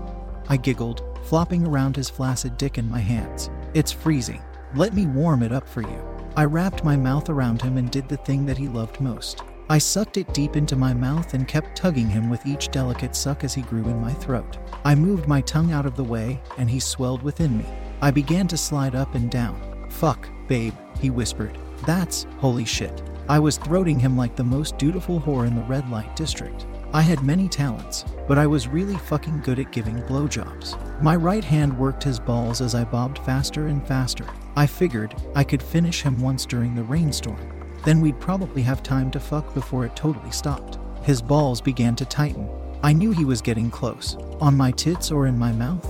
I 0.49 0.57
giggled, 0.57 1.01
flopping 1.23 1.65
around 1.65 1.95
his 1.95 2.09
flaccid 2.09 2.57
dick 2.57 2.77
in 2.77 2.91
my 2.91 2.99
hands. 2.99 3.49
It's 3.73 3.91
freezing. 3.91 4.41
Let 4.75 4.93
me 4.93 5.07
warm 5.07 5.41
it 5.43 5.53
up 5.53 5.67
for 5.69 5.81
you. 5.81 6.03
I 6.35 6.43
wrapped 6.43 6.83
my 6.83 6.97
mouth 6.97 7.29
around 7.29 7.61
him 7.61 7.77
and 7.77 7.89
did 7.89 8.09
the 8.09 8.17
thing 8.17 8.45
that 8.47 8.57
he 8.57 8.67
loved 8.67 8.99
most. 8.99 9.43
I 9.69 9.77
sucked 9.77 10.17
it 10.17 10.33
deep 10.33 10.57
into 10.57 10.75
my 10.75 10.93
mouth 10.93 11.33
and 11.33 11.47
kept 11.47 11.77
tugging 11.77 12.09
him 12.09 12.29
with 12.29 12.45
each 12.45 12.69
delicate 12.69 13.15
suck 13.15 13.45
as 13.45 13.53
he 13.53 13.61
grew 13.61 13.85
in 13.85 14.01
my 14.01 14.13
throat. 14.15 14.57
I 14.83 14.93
moved 14.93 15.25
my 15.25 15.39
tongue 15.39 15.71
out 15.71 15.85
of 15.85 15.95
the 15.95 16.03
way, 16.03 16.41
and 16.57 16.69
he 16.69 16.81
swelled 16.81 17.23
within 17.23 17.57
me. 17.57 17.65
I 18.01 18.11
began 18.11 18.49
to 18.49 18.57
slide 18.57 18.93
up 18.93 19.15
and 19.15 19.31
down. 19.31 19.87
Fuck, 19.89 20.27
babe, 20.49 20.73
he 20.99 21.09
whispered. 21.09 21.57
That's 21.85 22.27
holy 22.39 22.65
shit. 22.65 23.01
I 23.31 23.39
was 23.39 23.57
throating 23.57 23.97
him 23.97 24.17
like 24.17 24.35
the 24.35 24.43
most 24.43 24.77
dutiful 24.77 25.21
whore 25.21 25.47
in 25.47 25.55
the 25.55 25.61
red 25.61 25.89
light 25.89 26.17
district. 26.17 26.65
I 26.91 26.99
had 26.99 27.23
many 27.23 27.47
talents, 27.47 28.03
but 28.27 28.37
I 28.37 28.45
was 28.45 28.67
really 28.67 28.97
fucking 28.97 29.39
good 29.39 29.57
at 29.57 29.71
giving 29.71 30.01
blowjobs. 30.01 31.01
My 31.01 31.15
right 31.15 31.41
hand 31.45 31.79
worked 31.79 32.03
his 32.03 32.19
balls 32.19 32.59
as 32.59 32.75
I 32.75 32.83
bobbed 32.83 33.19
faster 33.19 33.67
and 33.67 33.87
faster. 33.87 34.25
I 34.57 34.67
figured 34.67 35.15
I 35.33 35.45
could 35.45 35.63
finish 35.63 36.01
him 36.01 36.19
once 36.19 36.45
during 36.45 36.75
the 36.75 36.83
rainstorm. 36.83 37.39
Then 37.85 38.01
we'd 38.01 38.19
probably 38.19 38.63
have 38.63 38.83
time 38.83 39.09
to 39.11 39.19
fuck 39.21 39.53
before 39.53 39.85
it 39.85 39.95
totally 39.95 40.31
stopped. 40.31 40.77
His 41.01 41.21
balls 41.21 41.61
began 41.61 41.95
to 41.95 42.05
tighten. 42.05 42.49
I 42.83 42.91
knew 42.91 43.11
he 43.11 43.23
was 43.23 43.41
getting 43.41 43.71
close. 43.71 44.17
On 44.41 44.57
my 44.57 44.71
tits 44.71 45.09
or 45.09 45.25
in 45.25 45.39
my 45.39 45.53
mouth? 45.53 45.89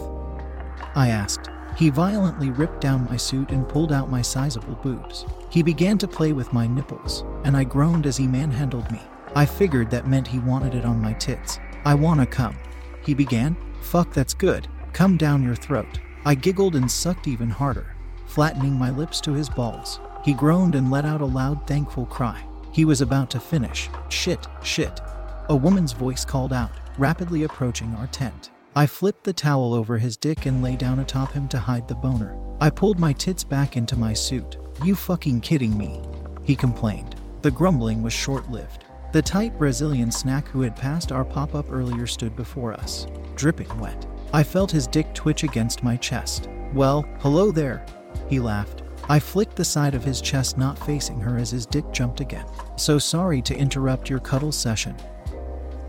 I 0.94 1.08
asked. 1.08 1.50
He 1.78 1.90
violently 1.90 2.52
ripped 2.52 2.82
down 2.82 3.06
my 3.10 3.18
suit 3.18 3.52
and 3.52 3.68
pulled 3.68 3.92
out 3.92 4.10
my 4.12 4.22
sizable 4.22 4.76
boobs. 4.76 5.26
He 5.50 5.64
began 5.64 5.98
to 6.00 6.08
play 6.08 6.34
with 6.34 6.54
my 6.54 6.68
nipples, 6.68 7.24
and 7.44 7.56
I 7.58 7.64
groaned 7.64 8.06
as 8.06 8.18
he 8.18 8.28
manhandled 8.28 8.92
me. 8.92 9.02
I 9.36 9.46
figured 9.46 9.90
that 9.92 10.08
meant 10.08 10.28
he 10.28 10.40
wanted 10.40 10.76
it 10.76 10.86
on 10.86 11.02
my 11.02 11.14
tits. 11.14 11.60
I 11.86 11.94
wanna 11.96 12.26
come. 12.26 12.58
He 13.06 13.14
began. 13.14 13.56
Fuck, 13.82 14.14
that's 14.14 14.34
good. 14.34 14.68
Come 14.94 15.18
down 15.18 15.42
your 15.44 15.56
throat. 15.56 16.00
I 16.26 16.36
giggled 16.36 16.76
and 16.76 16.92
sucked 16.92 17.28
even 17.28 17.50
harder. 17.50 17.96
flattening 18.32 18.74
my 18.74 18.90
lips 18.90 19.20
to 19.20 19.34
his 19.34 19.50
balls. 19.50 20.00
He 20.24 20.34
groaned 20.34 20.74
and 20.76 20.90
let 20.90 21.04
out 21.04 21.20
a 21.20 21.26
loud, 21.26 21.68
thankful 21.68 22.06
cry. 22.06 22.42
He 22.72 22.86
was 22.86 23.02
about 23.02 23.30
to 23.32 23.42
finish. 23.42 23.90
Shit, 24.08 24.48
shit. 24.64 25.02
A 25.50 25.56
woman's 25.56 25.92
voice 25.92 26.24
called 26.24 26.54
out, 26.54 26.72
rapidly 26.98 27.44
approaching 27.44 27.94
our 27.96 28.08
tent. 28.08 28.50
I 28.74 28.86
flipped 28.88 29.26
the 29.26 29.34
towel 29.34 29.74
over 29.74 29.98
his 29.98 30.16
dick 30.16 30.46
and 30.46 30.64
lay 30.64 30.78
down 30.78 31.00
atop 31.00 31.34
him 31.34 31.50
to 31.50 31.60
hide 31.60 31.90
the 31.90 31.96
boner. 31.96 32.38
I 32.62 32.70
pulled 32.70 33.00
my 33.00 33.12
tits 33.12 33.44
back 33.44 33.76
into 33.76 33.98
my 33.98 34.14
suit. 34.14 34.56
You 34.82 34.96
fucking 34.96 35.42
kidding 35.42 35.78
me? 35.78 36.02
He 36.44 36.56
complained. 36.56 37.18
The 37.42 37.52
grumbling 37.52 38.02
was 38.02 38.14
short 38.14 38.50
lived. 38.50 38.86
The 39.12 39.22
tight 39.22 39.58
Brazilian 39.58 40.10
snack 40.10 40.48
who 40.48 40.62
had 40.62 40.78
passed 40.78 41.12
our 41.12 41.26
pop 41.26 41.54
up 41.54 41.70
earlier 41.70 42.08
stood 42.08 42.34
before 42.38 42.74
us, 42.74 43.08
dripping 43.36 43.78
wet. 43.78 44.08
I 44.32 44.44
felt 44.44 44.72
his 44.72 44.88
dick 44.88 45.14
twitch 45.14 45.44
against 45.44 45.84
my 45.84 45.98
chest. 45.98 46.48
Well, 46.74 47.06
hello 47.20 47.52
there, 47.52 47.86
he 48.30 48.40
laughed. 48.40 48.84
I 49.10 49.20
flicked 49.20 49.58
the 49.58 49.66
side 49.66 49.96
of 49.96 50.06
his 50.06 50.22
chest, 50.22 50.58
not 50.58 50.80
facing 50.80 51.20
her, 51.20 51.38
as 51.38 51.52
his 51.52 51.66
dick 51.66 51.92
jumped 51.92 52.22
again. 52.22 52.46
So 52.78 52.98
sorry 52.98 53.42
to 53.42 53.58
interrupt 53.58 54.10
your 54.10 54.20
cuddle 54.20 54.54
session. 54.54 54.96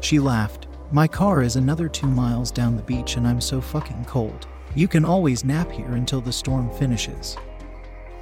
She 0.01 0.19
laughed. 0.19 0.67
My 0.95 1.09
car 1.09 1.41
is 1.41 1.57
another 1.57 1.89
two 1.89 2.07
miles 2.07 2.51
down 2.51 2.77
the 2.77 2.83
beach 2.83 3.17
and 3.17 3.27
I'm 3.27 3.41
so 3.41 3.63
fucking 3.63 4.05
cold. 4.05 4.47
You 4.75 4.87
can 4.87 5.07
always 5.07 5.43
nap 5.43 5.73
here 5.73 5.93
until 5.93 6.21
the 6.21 6.31
storm 6.31 6.71
finishes. 6.71 7.39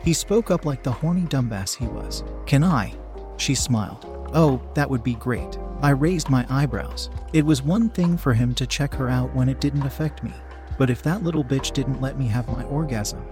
He 0.05 0.13
spoke 0.13 0.53
up 0.53 0.65
like 0.65 0.85
the 0.85 0.93
horny 0.93 1.23
dumbass 1.23 1.77
he 1.77 1.87
was. 1.87 2.23
Can 2.47 2.63
I? 2.63 2.95
She 3.39 3.57
smiled. 3.57 4.07
Oh, 4.33 4.63
that 4.75 4.89
would 4.89 5.03
be 5.03 5.17
great. 5.17 5.59
I 5.83 5.91
raised 5.91 6.31
my 6.31 6.47
eyebrows. 6.49 7.11
It 7.33 7.45
was 7.45 7.61
one 7.61 7.91
thing 7.91 8.17
for 8.17 8.35
him 8.35 8.55
to 8.55 8.69
check 8.69 8.95
her 8.95 9.09
out 9.09 9.35
when 9.35 9.49
it 9.49 9.61
didn't 9.61 9.87
affect 9.87 10.23
me, 10.23 10.33
but 10.79 10.91
if 10.91 11.03
that 11.03 11.25
little 11.25 11.43
bitch 11.43 11.73
didn't 11.73 12.01
let 12.01 12.21
me 12.21 12.29
have 12.29 12.47
my 12.47 12.63
orgasm, 12.67 13.25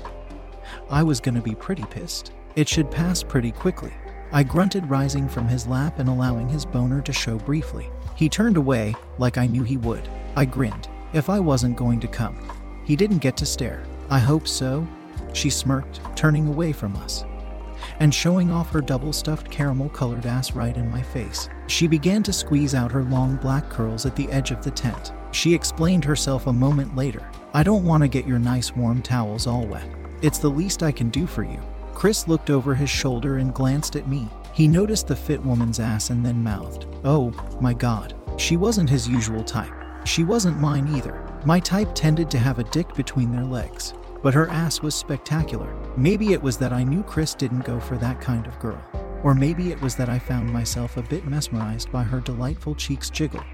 I 0.90 1.04
was 1.04 1.20
gonna 1.20 1.42
be 1.42 1.54
pretty 1.54 1.84
pissed. 1.84 2.32
It 2.56 2.68
should 2.68 2.90
pass 2.90 3.22
pretty 3.22 3.52
quickly. 3.52 3.92
I 4.32 4.42
grunted, 4.42 4.90
rising 4.90 5.28
from 5.28 5.46
his 5.46 5.68
lap 5.68 6.00
and 6.00 6.08
allowing 6.08 6.48
his 6.48 6.66
boner 6.66 7.00
to 7.02 7.12
show 7.12 7.38
briefly. 7.38 7.88
He 8.18 8.28
turned 8.28 8.58
away, 8.58 8.94
like 9.16 9.38
I 9.38 9.46
knew 9.46 9.62
he 9.62 9.78
would. 9.78 10.06
I 10.36 10.44
grinned. 10.44 10.88
If 11.14 11.30
I 11.30 11.40
wasn't 11.40 11.76
going 11.76 12.00
to 12.00 12.08
come, 12.08 12.36
he 12.84 12.96
didn't 12.96 13.18
get 13.18 13.36
to 13.38 13.46
stare. 13.46 13.84
I 14.10 14.18
hope 14.18 14.46
so. 14.46 14.86
She 15.32 15.48
smirked, 15.48 16.00
turning 16.16 16.48
away 16.48 16.72
from 16.72 16.96
us 16.96 17.24
and 18.00 18.14
showing 18.14 18.50
off 18.50 18.70
her 18.70 18.80
double 18.80 19.12
stuffed 19.12 19.50
caramel 19.50 19.88
colored 19.90 20.26
ass 20.26 20.52
right 20.52 20.76
in 20.76 20.90
my 20.90 21.02
face. 21.02 21.48
She 21.66 21.86
began 21.86 22.22
to 22.24 22.32
squeeze 22.32 22.74
out 22.74 22.92
her 22.92 23.04
long 23.04 23.36
black 23.36 23.68
curls 23.68 24.06
at 24.06 24.16
the 24.16 24.30
edge 24.30 24.50
of 24.50 24.62
the 24.62 24.70
tent. 24.70 25.12
She 25.32 25.54
explained 25.54 26.04
herself 26.04 26.46
a 26.46 26.52
moment 26.52 26.96
later 26.96 27.28
I 27.54 27.62
don't 27.62 27.84
want 27.84 28.02
to 28.02 28.08
get 28.08 28.26
your 28.26 28.38
nice 28.38 28.76
warm 28.76 29.00
towels 29.02 29.46
all 29.46 29.66
wet. 29.66 29.88
It's 30.22 30.38
the 30.38 30.50
least 30.50 30.82
I 30.82 30.92
can 30.92 31.08
do 31.08 31.26
for 31.26 31.44
you. 31.44 31.60
Chris 31.94 32.28
looked 32.28 32.50
over 32.50 32.74
his 32.74 32.90
shoulder 32.90 33.38
and 33.38 33.54
glanced 33.54 33.96
at 33.96 34.06
me. 34.06 34.28
He 34.52 34.68
noticed 34.68 35.06
the 35.06 35.16
fit 35.16 35.42
woman's 35.42 35.80
ass 35.80 36.10
and 36.10 36.24
then 36.24 36.42
mouthed, 36.42 36.86
Oh, 37.04 37.30
my 37.60 37.74
god. 37.74 38.14
She 38.36 38.56
wasn't 38.56 38.90
his 38.90 39.08
usual 39.08 39.44
type. 39.44 39.72
She 40.04 40.24
wasn't 40.24 40.60
mine 40.60 40.94
either. 40.96 41.24
My 41.44 41.60
type 41.60 41.90
tended 41.94 42.30
to 42.30 42.38
have 42.38 42.58
a 42.58 42.64
dick 42.64 42.94
between 42.94 43.30
their 43.32 43.44
legs 43.44 43.94
but 44.22 44.34
her 44.34 44.48
ass 44.48 44.82
was 44.82 44.94
spectacular. 44.94 45.74
Maybe 45.96 46.32
it 46.32 46.42
was 46.42 46.56
that 46.58 46.72
I 46.72 46.84
knew 46.84 47.02
Chris 47.02 47.34
didn't 47.34 47.64
go 47.64 47.78
for 47.78 47.96
that 47.98 48.20
kind 48.20 48.46
of 48.46 48.58
girl. 48.58 48.82
Or 49.22 49.34
maybe 49.34 49.70
it 49.72 49.80
was 49.80 49.96
that 49.96 50.08
I 50.08 50.18
found 50.18 50.52
myself 50.52 50.96
a 50.96 51.02
bit 51.02 51.26
mesmerized 51.26 51.90
by 51.90 52.02
her 52.04 52.20
delightful 52.20 52.74
cheeks 52.74 53.10
jiggle. 53.10 53.44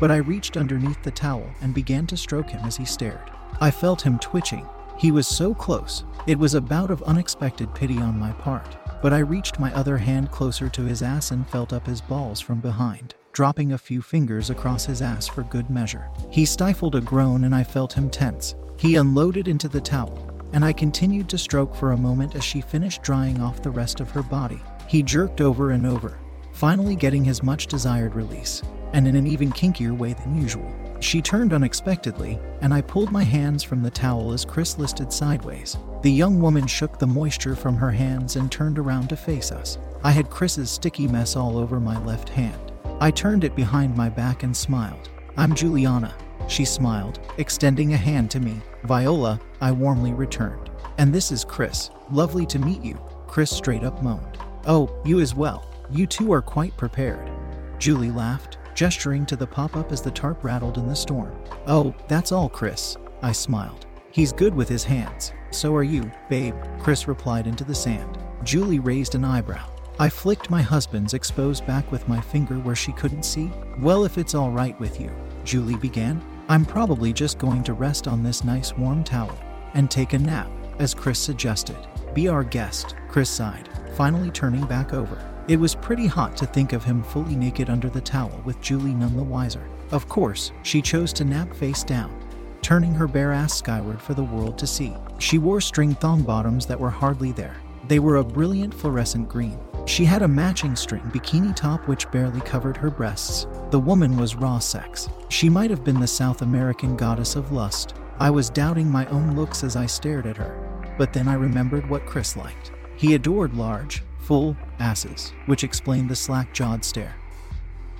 But 0.00 0.10
I 0.10 0.16
reached 0.16 0.56
underneath 0.56 1.02
the 1.02 1.10
towel 1.10 1.48
and 1.60 1.74
began 1.74 2.06
to 2.08 2.16
stroke 2.16 2.50
him 2.50 2.60
as 2.64 2.76
he 2.76 2.84
stared. 2.84 3.30
I 3.60 3.70
felt 3.70 4.02
him 4.02 4.18
twitching. 4.18 4.66
He 4.98 5.10
was 5.10 5.26
so 5.26 5.54
close. 5.54 6.04
It 6.26 6.38
was 6.38 6.54
a 6.54 6.60
bout 6.60 6.90
of 6.90 7.02
unexpected 7.02 7.74
pity 7.74 7.98
on 7.98 8.18
my 8.18 8.32
part. 8.32 8.76
But 9.00 9.12
I 9.12 9.18
reached 9.18 9.60
my 9.60 9.72
other 9.74 9.98
hand 9.98 10.30
closer 10.30 10.68
to 10.68 10.82
his 10.82 11.02
ass 11.02 11.30
and 11.30 11.48
felt 11.48 11.72
up 11.72 11.86
his 11.86 12.00
balls 12.00 12.40
from 12.40 12.60
behind, 12.60 13.14
dropping 13.32 13.72
a 13.72 13.78
few 13.78 14.02
fingers 14.02 14.50
across 14.50 14.86
his 14.86 15.02
ass 15.02 15.28
for 15.28 15.44
good 15.44 15.70
measure. 15.70 16.08
He 16.30 16.44
stifled 16.44 16.96
a 16.96 17.00
groan 17.00 17.44
and 17.44 17.54
I 17.54 17.62
felt 17.62 17.92
him 17.92 18.10
tense. 18.10 18.54
He 18.76 18.96
unloaded 18.96 19.48
into 19.48 19.68
the 19.68 19.80
towel, 19.80 20.30
and 20.52 20.64
I 20.64 20.72
continued 20.72 21.28
to 21.28 21.38
stroke 21.38 21.74
for 21.74 21.92
a 21.92 21.96
moment 21.96 22.34
as 22.34 22.44
she 22.44 22.60
finished 22.60 23.02
drying 23.02 23.40
off 23.40 23.62
the 23.62 23.70
rest 23.70 24.00
of 24.00 24.10
her 24.10 24.22
body. 24.22 24.60
He 24.88 25.02
jerked 25.02 25.40
over 25.40 25.70
and 25.70 25.86
over, 25.86 26.18
finally 26.58 26.96
getting 26.96 27.24
his 27.24 27.40
much 27.40 27.68
desired 27.68 28.16
release, 28.16 28.62
and 28.92 29.06
in 29.06 29.14
an 29.14 29.28
even 29.28 29.52
kinkier 29.52 29.96
way 29.96 30.12
than 30.12 30.36
usual. 30.42 30.68
She 30.98 31.22
turned 31.22 31.52
unexpectedly, 31.52 32.40
and 32.62 32.74
I 32.74 32.80
pulled 32.80 33.12
my 33.12 33.22
hands 33.22 33.62
from 33.62 33.80
the 33.80 33.92
towel 33.92 34.32
as 34.32 34.44
Chris 34.44 34.76
listed 34.76 35.12
sideways. 35.12 35.78
The 36.02 36.10
young 36.10 36.40
woman 36.40 36.66
shook 36.66 36.98
the 36.98 37.06
moisture 37.06 37.54
from 37.54 37.76
her 37.76 37.92
hands 37.92 38.34
and 38.34 38.50
turned 38.50 38.76
around 38.76 39.06
to 39.10 39.16
face 39.16 39.52
us. 39.52 39.78
I 40.02 40.10
had 40.10 40.30
Chris's 40.30 40.68
sticky 40.68 41.06
mess 41.06 41.36
all 41.36 41.58
over 41.58 41.78
my 41.78 42.04
left 42.04 42.28
hand. 42.28 42.72
I 43.00 43.12
turned 43.12 43.44
it 43.44 43.54
behind 43.54 43.96
my 43.96 44.08
back 44.08 44.42
and 44.42 44.56
smiled. 44.56 45.10
I'm 45.36 45.54
Juliana, 45.54 46.12
she 46.48 46.64
smiled, 46.64 47.20
extending 47.36 47.94
a 47.94 47.96
hand 47.96 48.32
to 48.32 48.40
me. 48.40 48.60
Viola, 48.82 49.40
I 49.60 49.70
warmly 49.70 50.12
returned. 50.12 50.70
And 50.98 51.12
this 51.12 51.30
is 51.30 51.44
Chris. 51.44 51.90
Lovely 52.10 52.46
to 52.46 52.58
meet 52.58 52.82
you. 52.82 52.98
Chris 53.28 53.56
straight 53.56 53.84
up 53.84 54.02
moaned. 54.02 54.38
Oh, 54.66 55.00
you 55.04 55.20
as 55.20 55.36
well. 55.36 55.64
You 55.90 56.06
two 56.06 56.32
are 56.32 56.42
quite 56.42 56.76
prepared. 56.76 57.30
Julie 57.78 58.10
laughed, 58.10 58.58
gesturing 58.74 59.24
to 59.26 59.36
the 59.36 59.46
pop 59.46 59.74
up 59.74 59.90
as 59.90 60.02
the 60.02 60.10
tarp 60.10 60.44
rattled 60.44 60.76
in 60.76 60.86
the 60.86 60.94
storm. 60.94 61.34
Oh, 61.66 61.94
that's 62.08 62.30
all, 62.30 62.48
Chris. 62.48 62.96
I 63.22 63.32
smiled. 63.32 63.86
He's 64.10 64.32
good 64.32 64.54
with 64.54 64.68
his 64.68 64.84
hands. 64.84 65.32
So 65.50 65.74
are 65.74 65.82
you, 65.82 66.10
babe, 66.28 66.54
Chris 66.78 67.08
replied 67.08 67.46
into 67.46 67.64
the 67.64 67.74
sand. 67.74 68.18
Julie 68.44 68.80
raised 68.80 69.14
an 69.14 69.24
eyebrow. 69.24 69.66
I 69.98 70.10
flicked 70.10 70.50
my 70.50 70.60
husband's 70.60 71.14
exposed 71.14 71.66
back 71.66 71.90
with 71.90 72.06
my 72.06 72.20
finger 72.20 72.56
where 72.56 72.76
she 72.76 72.92
couldn't 72.92 73.24
see. 73.24 73.50
Well, 73.80 74.04
if 74.04 74.18
it's 74.18 74.34
all 74.34 74.50
right 74.50 74.78
with 74.78 75.00
you, 75.00 75.10
Julie 75.44 75.76
began. 75.76 76.22
I'm 76.48 76.64
probably 76.64 77.12
just 77.12 77.38
going 77.38 77.62
to 77.64 77.72
rest 77.72 78.06
on 78.06 78.22
this 78.22 78.44
nice 78.44 78.76
warm 78.76 79.04
towel 79.04 79.36
and 79.74 79.90
take 79.90 80.12
a 80.12 80.18
nap, 80.18 80.50
as 80.78 80.94
Chris 80.94 81.18
suggested. 81.18 81.76
Be 82.14 82.28
our 82.28 82.44
guest, 82.44 82.94
Chris 83.08 83.30
sighed, 83.30 83.68
finally 83.94 84.30
turning 84.30 84.64
back 84.66 84.92
over. 84.92 85.18
It 85.48 85.58
was 85.58 85.74
pretty 85.74 86.06
hot 86.06 86.36
to 86.36 86.46
think 86.46 86.72
of 86.72 86.84
him 86.84 87.02
fully 87.02 87.34
naked 87.34 87.70
under 87.70 87.88
the 87.88 88.00
towel 88.00 88.40
with 88.44 88.60
Julie 88.60 88.94
none 88.94 89.16
the 89.16 89.22
wiser. 89.22 89.66
Of 89.90 90.08
course, 90.08 90.52
she 90.62 90.82
chose 90.82 91.12
to 91.14 91.24
nap 91.24 91.54
face 91.54 91.82
down, 91.82 92.14
turning 92.60 92.94
her 92.94 93.08
bare 93.08 93.32
ass 93.32 93.54
skyward 93.54 94.00
for 94.00 94.14
the 94.14 94.22
world 94.22 94.58
to 94.58 94.66
see. 94.66 94.94
She 95.18 95.38
wore 95.38 95.60
string 95.60 95.94
thong 95.94 96.22
bottoms 96.22 96.66
that 96.66 96.78
were 96.78 96.90
hardly 96.90 97.32
there. 97.32 97.56
They 97.88 97.98
were 97.98 98.16
a 98.16 98.24
brilliant 98.24 98.74
fluorescent 98.74 99.28
green, 99.28 99.58
she 99.88 100.04
had 100.04 100.20
a 100.20 100.28
matching 100.28 100.76
string 100.76 101.02
bikini 101.14 101.56
top 101.56 101.88
which 101.88 102.10
barely 102.10 102.42
covered 102.42 102.76
her 102.76 102.90
breasts. 102.90 103.46
The 103.70 103.80
woman 103.80 104.18
was 104.18 104.36
raw 104.36 104.58
sex. 104.58 105.08
She 105.30 105.48
might 105.48 105.70
have 105.70 105.82
been 105.82 105.98
the 105.98 106.06
South 106.06 106.42
American 106.42 106.94
goddess 106.94 107.36
of 107.36 107.52
lust. 107.52 107.94
I 108.20 108.28
was 108.28 108.50
doubting 108.50 108.90
my 108.90 109.06
own 109.06 109.34
looks 109.34 109.64
as 109.64 109.76
I 109.76 109.86
stared 109.86 110.26
at 110.26 110.36
her. 110.36 110.92
But 110.98 111.14
then 111.14 111.26
I 111.26 111.34
remembered 111.34 111.88
what 111.88 112.04
Chris 112.04 112.36
liked. 112.36 112.70
He 112.96 113.14
adored 113.14 113.54
large, 113.54 114.02
full 114.18 114.58
asses, 114.80 115.32
which 115.46 115.64
explained 115.64 116.08
the 116.08 116.16
slack 116.16 116.52
jawed 116.54 116.84
stare. 116.84 117.14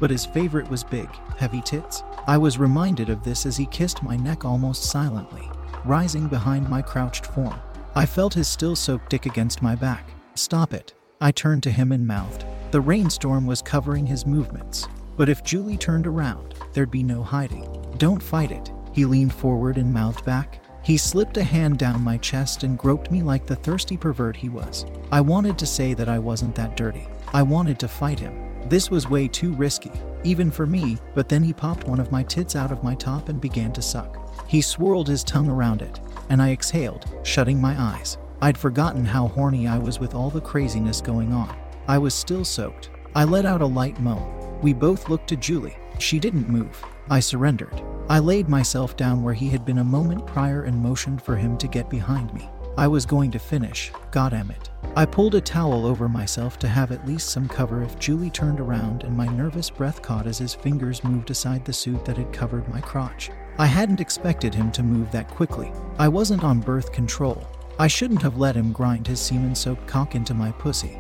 But 0.01 0.11
his 0.11 0.27
favorite 0.27 0.71
was 0.71 0.85
big, 0.85 1.09
heavy 1.37 1.61
tits. 1.63 2.03
I 2.27 2.39
was 2.39 2.59
reminded 2.59 3.11
of 3.11 3.25
this 3.25 3.47
as 3.47 3.57
he 3.57 3.67
kissed 3.67 4.03
my 4.03 4.17
neck 4.17 4.45
almost 4.45 4.85
silently, 4.85 5.51
rising 5.85 6.29
behind 6.29 6.69
my 6.69 6.83
crouched 6.83 7.27
form. 7.27 7.59
I 7.95 8.07
felt 8.07 8.35
his 8.35 8.49
still 8.49 8.77
soaked 8.77 9.11
dick 9.11 9.27
against 9.27 9.63
my 9.63 9.75
back. 9.75 10.09
Stop 10.35 10.73
it, 10.73 10.95
I 11.21 11.33
turned 11.33 11.65
to 11.65 11.71
him 11.71 11.91
and 11.91 12.07
mouthed. 12.07 12.45
The 12.71 12.81
rainstorm 12.81 13.47
was 13.47 13.63
covering 13.63 14.07
his 14.07 14.27
movements, 14.27 14.87
but 15.17 15.29
if 15.29 15.43
Julie 15.43 15.77
turned 15.77 16.07
around, 16.07 16.55
there'd 16.73 16.91
be 16.91 17.03
no 17.03 17.23
hiding. 17.23 17.67
Don't 17.97 18.23
fight 18.23 18.53
it. 18.53 18.71
He 18.93 19.05
leaned 19.05 19.33
forward 19.33 19.79
and 19.79 19.93
mouthed 19.93 20.25
back. 20.25 20.61
He 20.89 20.97
slipped 20.97 21.37
a 21.37 21.45
hand 21.45 21.77
down 21.77 22.03
my 22.03 22.17
chest 22.17 22.63
and 22.63 22.79
groped 22.79 23.11
me 23.11 23.23
like 23.23 23.45
the 23.45 23.57
thirsty 23.57 23.99
pervert 23.99 24.35
he 24.35 24.49
was. 24.49 24.87
I 25.13 25.21
wanted 25.21 25.59
to 25.59 25.67
say 25.67 25.93
that 25.93 26.09
I 26.09 26.19
wasn't 26.19 26.55
that 26.55 26.79
dirty. 26.79 27.07
I 27.35 27.43
wanted 27.43 27.79
to 27.81 27.89
fight 27.89 28.19
him. 28.19 28.35
This 28.71 28.91
was 28.91 29.07
way 29.07 29.29
too 29.29 29.53
risky, 29.53 29.93
even 30.25 30.51
for 30.51 30.67
me, 30.67 30.97
but 31.15 31.29
then 31.29 31.43
he 31.43 31.53
popped 31.53 31.87
one 31.87 32.01
of 32.01 32.11
my 32.11 32.23
tits 32.23 32.57
out 32.57 32.73
of 32.73 32.83
my 32.83 32.95
top 32.95 33.29
and 33.29 33.39
began 33.39 33.71
to 33.75 33.83
suck. 33.83 34.17
He 34.49 34.63
swirled 34.63 35.09
his 35.09 35.23
tongue 35.23 35.51
around 35.51 35.83
it, 35.83 36.01
and 36.31 36.41
I 36.41 36.53
exhaled, 36.53 37.05
shutting 37.23 37.61
my 37.61 37.79
eyes. 37.79 38.17
I'd 38.41 38.57
forgotten 38.57 39.05
how 39.05 39.29
horny 39.29 39.67
I 39.67 39.77
was 39.77 40.01
with 40.01 40.15
all 40.15 40.31
the 40.31 40.41
craziness 40.41 41.03
going 41.03 41.35
on. 41.35 41.55
I 41.87 41.99
was 41.99 42.15
still 42.15 42.47
soaked. 42.47 42.89
I 43.15 43.25
let 43.25 43.45
out 43.45 43.61
a 43.61 43.67
light 43.67 44.01
moan. 44.01 44.59
We 44.63 44.73
both 44.73 45.11
looked 45.11 45.29
to 45.29 45.37
Julie. 45.37 45.77
She 45.99 46.19
didn't 46.19 46.49
move. 46.49 46.83
I 47.11 47.21
surrendered. 47.21 47.83
I 48.09 48.19
laid 48.19 48.49
myself 48.49 48.97
down 48.97 49.23
where 49.23 49.35
he 49.35 49.49
had 49.49 49.65
been 49.65 49.79
a 49.79 49.85
moment 49.85 50.27
prior 50.27 50.63
and 50.63 50.83
motioned 50.83 51.23
for 51.23 51.37
him 51.37 51.57
to 51.59 51.69
get 51.69 51.91
behind 51.91 52.33
me. 52.35 52.49
I 52.77 52.87
was 52.87 53.07
going 53.07 53.31
to 53.33 53.39
finish, 53.39 53.93
goddamn 54.11 54.51
it. 54.51 54.71
I 54.95 55.05
pulled 55.05 55.35
a 55.35 55.41
towel 55.41 55.87
over 55.87 56.09
myself 56.09 56.59
to 56.61 56.69
have 56.69 56.93
at 56.93 57.07
least 57.07 57.31
some 57.31 57.49
cover 57.49 57.83
if 57.83 57.99
Julie 57.99 58.31
turned 58.31 58.61
around 58.61 59.03
and 59.03 59.17
my 59.17 59.27
nervous 59.27 59.69
breath 59.69 60.01
caught 60.01 60.27
as 60.27 60.39
his 60.39 60.55
fingers 60.55 61.05
moved 61.05 61.31
aside 61.31 61.65
the 61.65 61.73
suit 61.73 62.05
that 62.05 62.17
had 62.17 62.33
covered 62.33 62.69
my 62.69 62.81
crotch. 62.81 63.31
I 63.59 63.67
hadn't 63.67 64.01
expected 64.01 64.55
him 64.55 64.71
to 64.73 64.83
move 64.83 65.11
that 65.13 65.29
quickly. 65.29 65.73
I 65.99 66.09
wasn't 66.09 66.45
on 66.45 66.61
birth 66.61 66.93
control, 66.93 67.47
I 67.81 67.87
shouldn't 67.87 68.23
have 68.23 68.39
let 68.39 68.57
him 68.57 68.73
grind 68.73 69.07
his 69.07 69.21
semen 69.21 69.55
soaked 69.55 69.87
cock 69.87 70.17
into 70.17 70.35
my 70.35 70.51
pussy. 70.51 70.99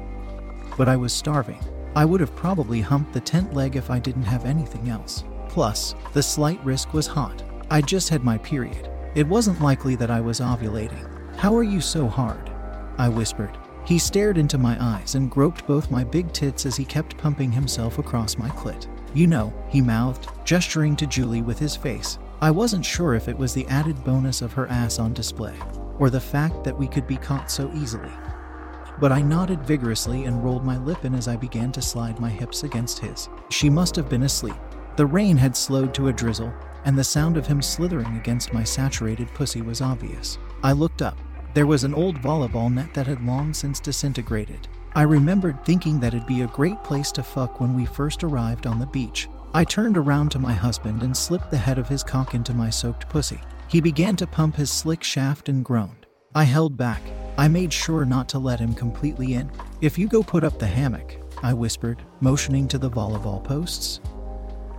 But 0.77 0.89
I 0.89 0.95
was 0.95 1.13
starving. 1.13 1.59
I 1.97 2.05
would 2.05 2.21
have 2.21 2.37
probably 2.37 2.81
humped 2.81 3.13
the 3.13 3.21
tent 3.21 3.53
leg 3.53 3.75
if 3.75 3.91
I 3.91 3.99
didn't 3.99 4.23
have 4.23 4.45
anything 4.45 4.89
else. 4.89 5.25
Plus, 5.49 5.95
the 6.13 6.23
slight 6.23 6.63
risk 6.65 6.93
was 6.93 7.07
hot. 7.07 7.43
I 7.71 7.81
just 7.81 8.09
had 8.09 8.25
my 8.25 8.39
period. 8.39 8.89
It 9.15 9.27
wasn't 9.27 9.61
likely 9.61 9.97
that 9.97 10.11
I 10.11 10.21
was 10.21 10.41
ovulating. 10.41 11.37
How 11.37 11.57
are 11.57 11.63
you 11.63 11.81
so 11.81 12.07
hard? 12.07 12.51
I 12.99 13.09
whispered. 13.09 13.57
He 13.85 13.99
stared 13.99 14.37
into 14.37 14.59
my 14.59 14.77
eyes 14.81 15.15
and 15.15 15.31
groped 15.31 15.67
both 15.67 15.91
my 15.91 16.05
big 16.05 16.33
tits 16.33 16.67
as 16.67 16.77
he 16.77 16.85
kept 16.85 17.17
pumping 17.17 17.51
himself 17.51 17.99
across 17.99 18.37
my 18.37 18.51
clit. 18.51 18.87
You 19.15 19.27
know, 19.27 19.53
he 19.69 19.81
mouthed, 19.81 20.29
gesturing 20.45 20.95
to 20.97 21.07
Julie 21.07 21.43
with 21.43 21.59
his 21.59 21.75
face. 21.75 22.19
I 22.41 22.51
wasn't 22.51 22.85
sure 22.85 23.15
if 23.15 23.29
it 23.29 23.37
was 23.37 23.55
the 23.55 23.67
added 23.69 24.05
bonus 24.05 24.43
of 24.43 24.53
her 24.53 24.67
ass 24.69 24.99
on 24.99 25.15
display, 25.15 25.57
or 25.99 26.11
the 26.11 26.21
fact 26.21 26.63
that 26.65 26.79
we 26.79 26.87
could 26.87 27.07
be 27.07 27.17
caught 27.17 27.51
so 27.51 27.71
easily. 27.75 28.13
But 29.01 29.13
I 29.13 29.23
nodded 29.23 29.63
vigorously 29.63 30.25
and 30.25 30.45
rolled 30.45 30.65
my 30.65 30.77
lip 30.77 31.05
in 31.05 31.15
as 31.15 31.27
I 31.27 31.37
began 31.37 31.73
to 31.73 31.83
slide 31.83 32.21
my 32.21 32.31
hips 32.31 32.65
against 32.65 32.99
his. 32.99 33.29
She 33.51 33.71
must 33.71 33.97
have 33.97 34.09
been 34.09 34.25
asleep. 34.25 34.57
The 34.99 35.07
rain 35.07 35.37
had 35.37 35.57
slowed 35.57 35.95
to 35.95 36.09
a 36.09 36.13
drizzle, 36.13 36.53
and 36.85 36.99
the 36.99 37.05
sound 37.05 37.37
of 37.37 37.47
him 37.47 37.63
slithering 37.63 38.17
against 38.17 38.53
my 38.53 38.65
saturated 38.65 39.33
pussy 39.33 39.63
was 39.63 39.81
obvious. 39.81 40.39
I 40.65 40.73
looked 40.73 41.03
up. 41.03 41.17
There 41.55 41.69
was 41.69 41.85
an 41.85 41.95
old 41.95 42.21
volleyball 42.21 42.69
net 42.75 42.95
that 42.95 43.07
had 43.07 43.25
long 43.25 43.55
since 43.55 43.79
disintegrated. 43.79 44.67
I 44.97 45.03
remembered 45.03 45.65
thinking 45.65 46.01
that 46.01 46.15
it'd 46.15 46.27
be 46.27 46.41
a 46.41 46.49
great 46.49 46.83
place 46.83 47.13
to 47.13 47.23
fuck 47.23 47.61
when 47.61 47.77
we 47.77 47.87
first 47.87 48.25
arrived 48.25 48.67
on 48.67 48.81
the 48.81 48.87
beach. 48.87 49.29
I 49.55 49.63
turned 49.63 49.97
around 49.97 50.33
to 50.33 50.41
my 50.41 50.53
husband 50.53 51.05
and 51.05 51.17
slipped 51.17 51.53
the 51.53 51.59
head 51.59 51.79
of 51.79 51.89
his 51.89 52.03
cock 52.03 52.35
into 52.35 52.53
my 52.53 52.69
soaked 52.69 53.09
pussy. 53.09 53.39
He 53.69 53.81
began 53.81 54.17
to 54.17 54.27
pump 54.27 54.57
his 54.57 54.73
slick 54.73 55.05
shaft 55.05 55.49
and 55.49 55.65
groaned. 55.65 56.07
I 56.35 56.43
held 56.43 56.77
back. 56.77 57.03
I 57.39 57.47
made 57.47 57.73
sure 57.73 58.05
not 58.05 58.29
to 58.31 58.41
let 58.41 58.59
him 58.59 58.75
completely 58.75 59.35
in. 59.35 59.49
If 59.81 59.97
you 59.97 60.09
go 60.09 60.25
put 60.25 60.43
up 60.43 60.59
the 60.59 60.67
hammock, 60.67 61.19
I 61.41 61.55
whispered, 61.55 62.03
motioning 62.21 62.67
to 62.67 62.79
the 62.79 62.91
volleyball 62.91 63.45
posts. 63.45 64.01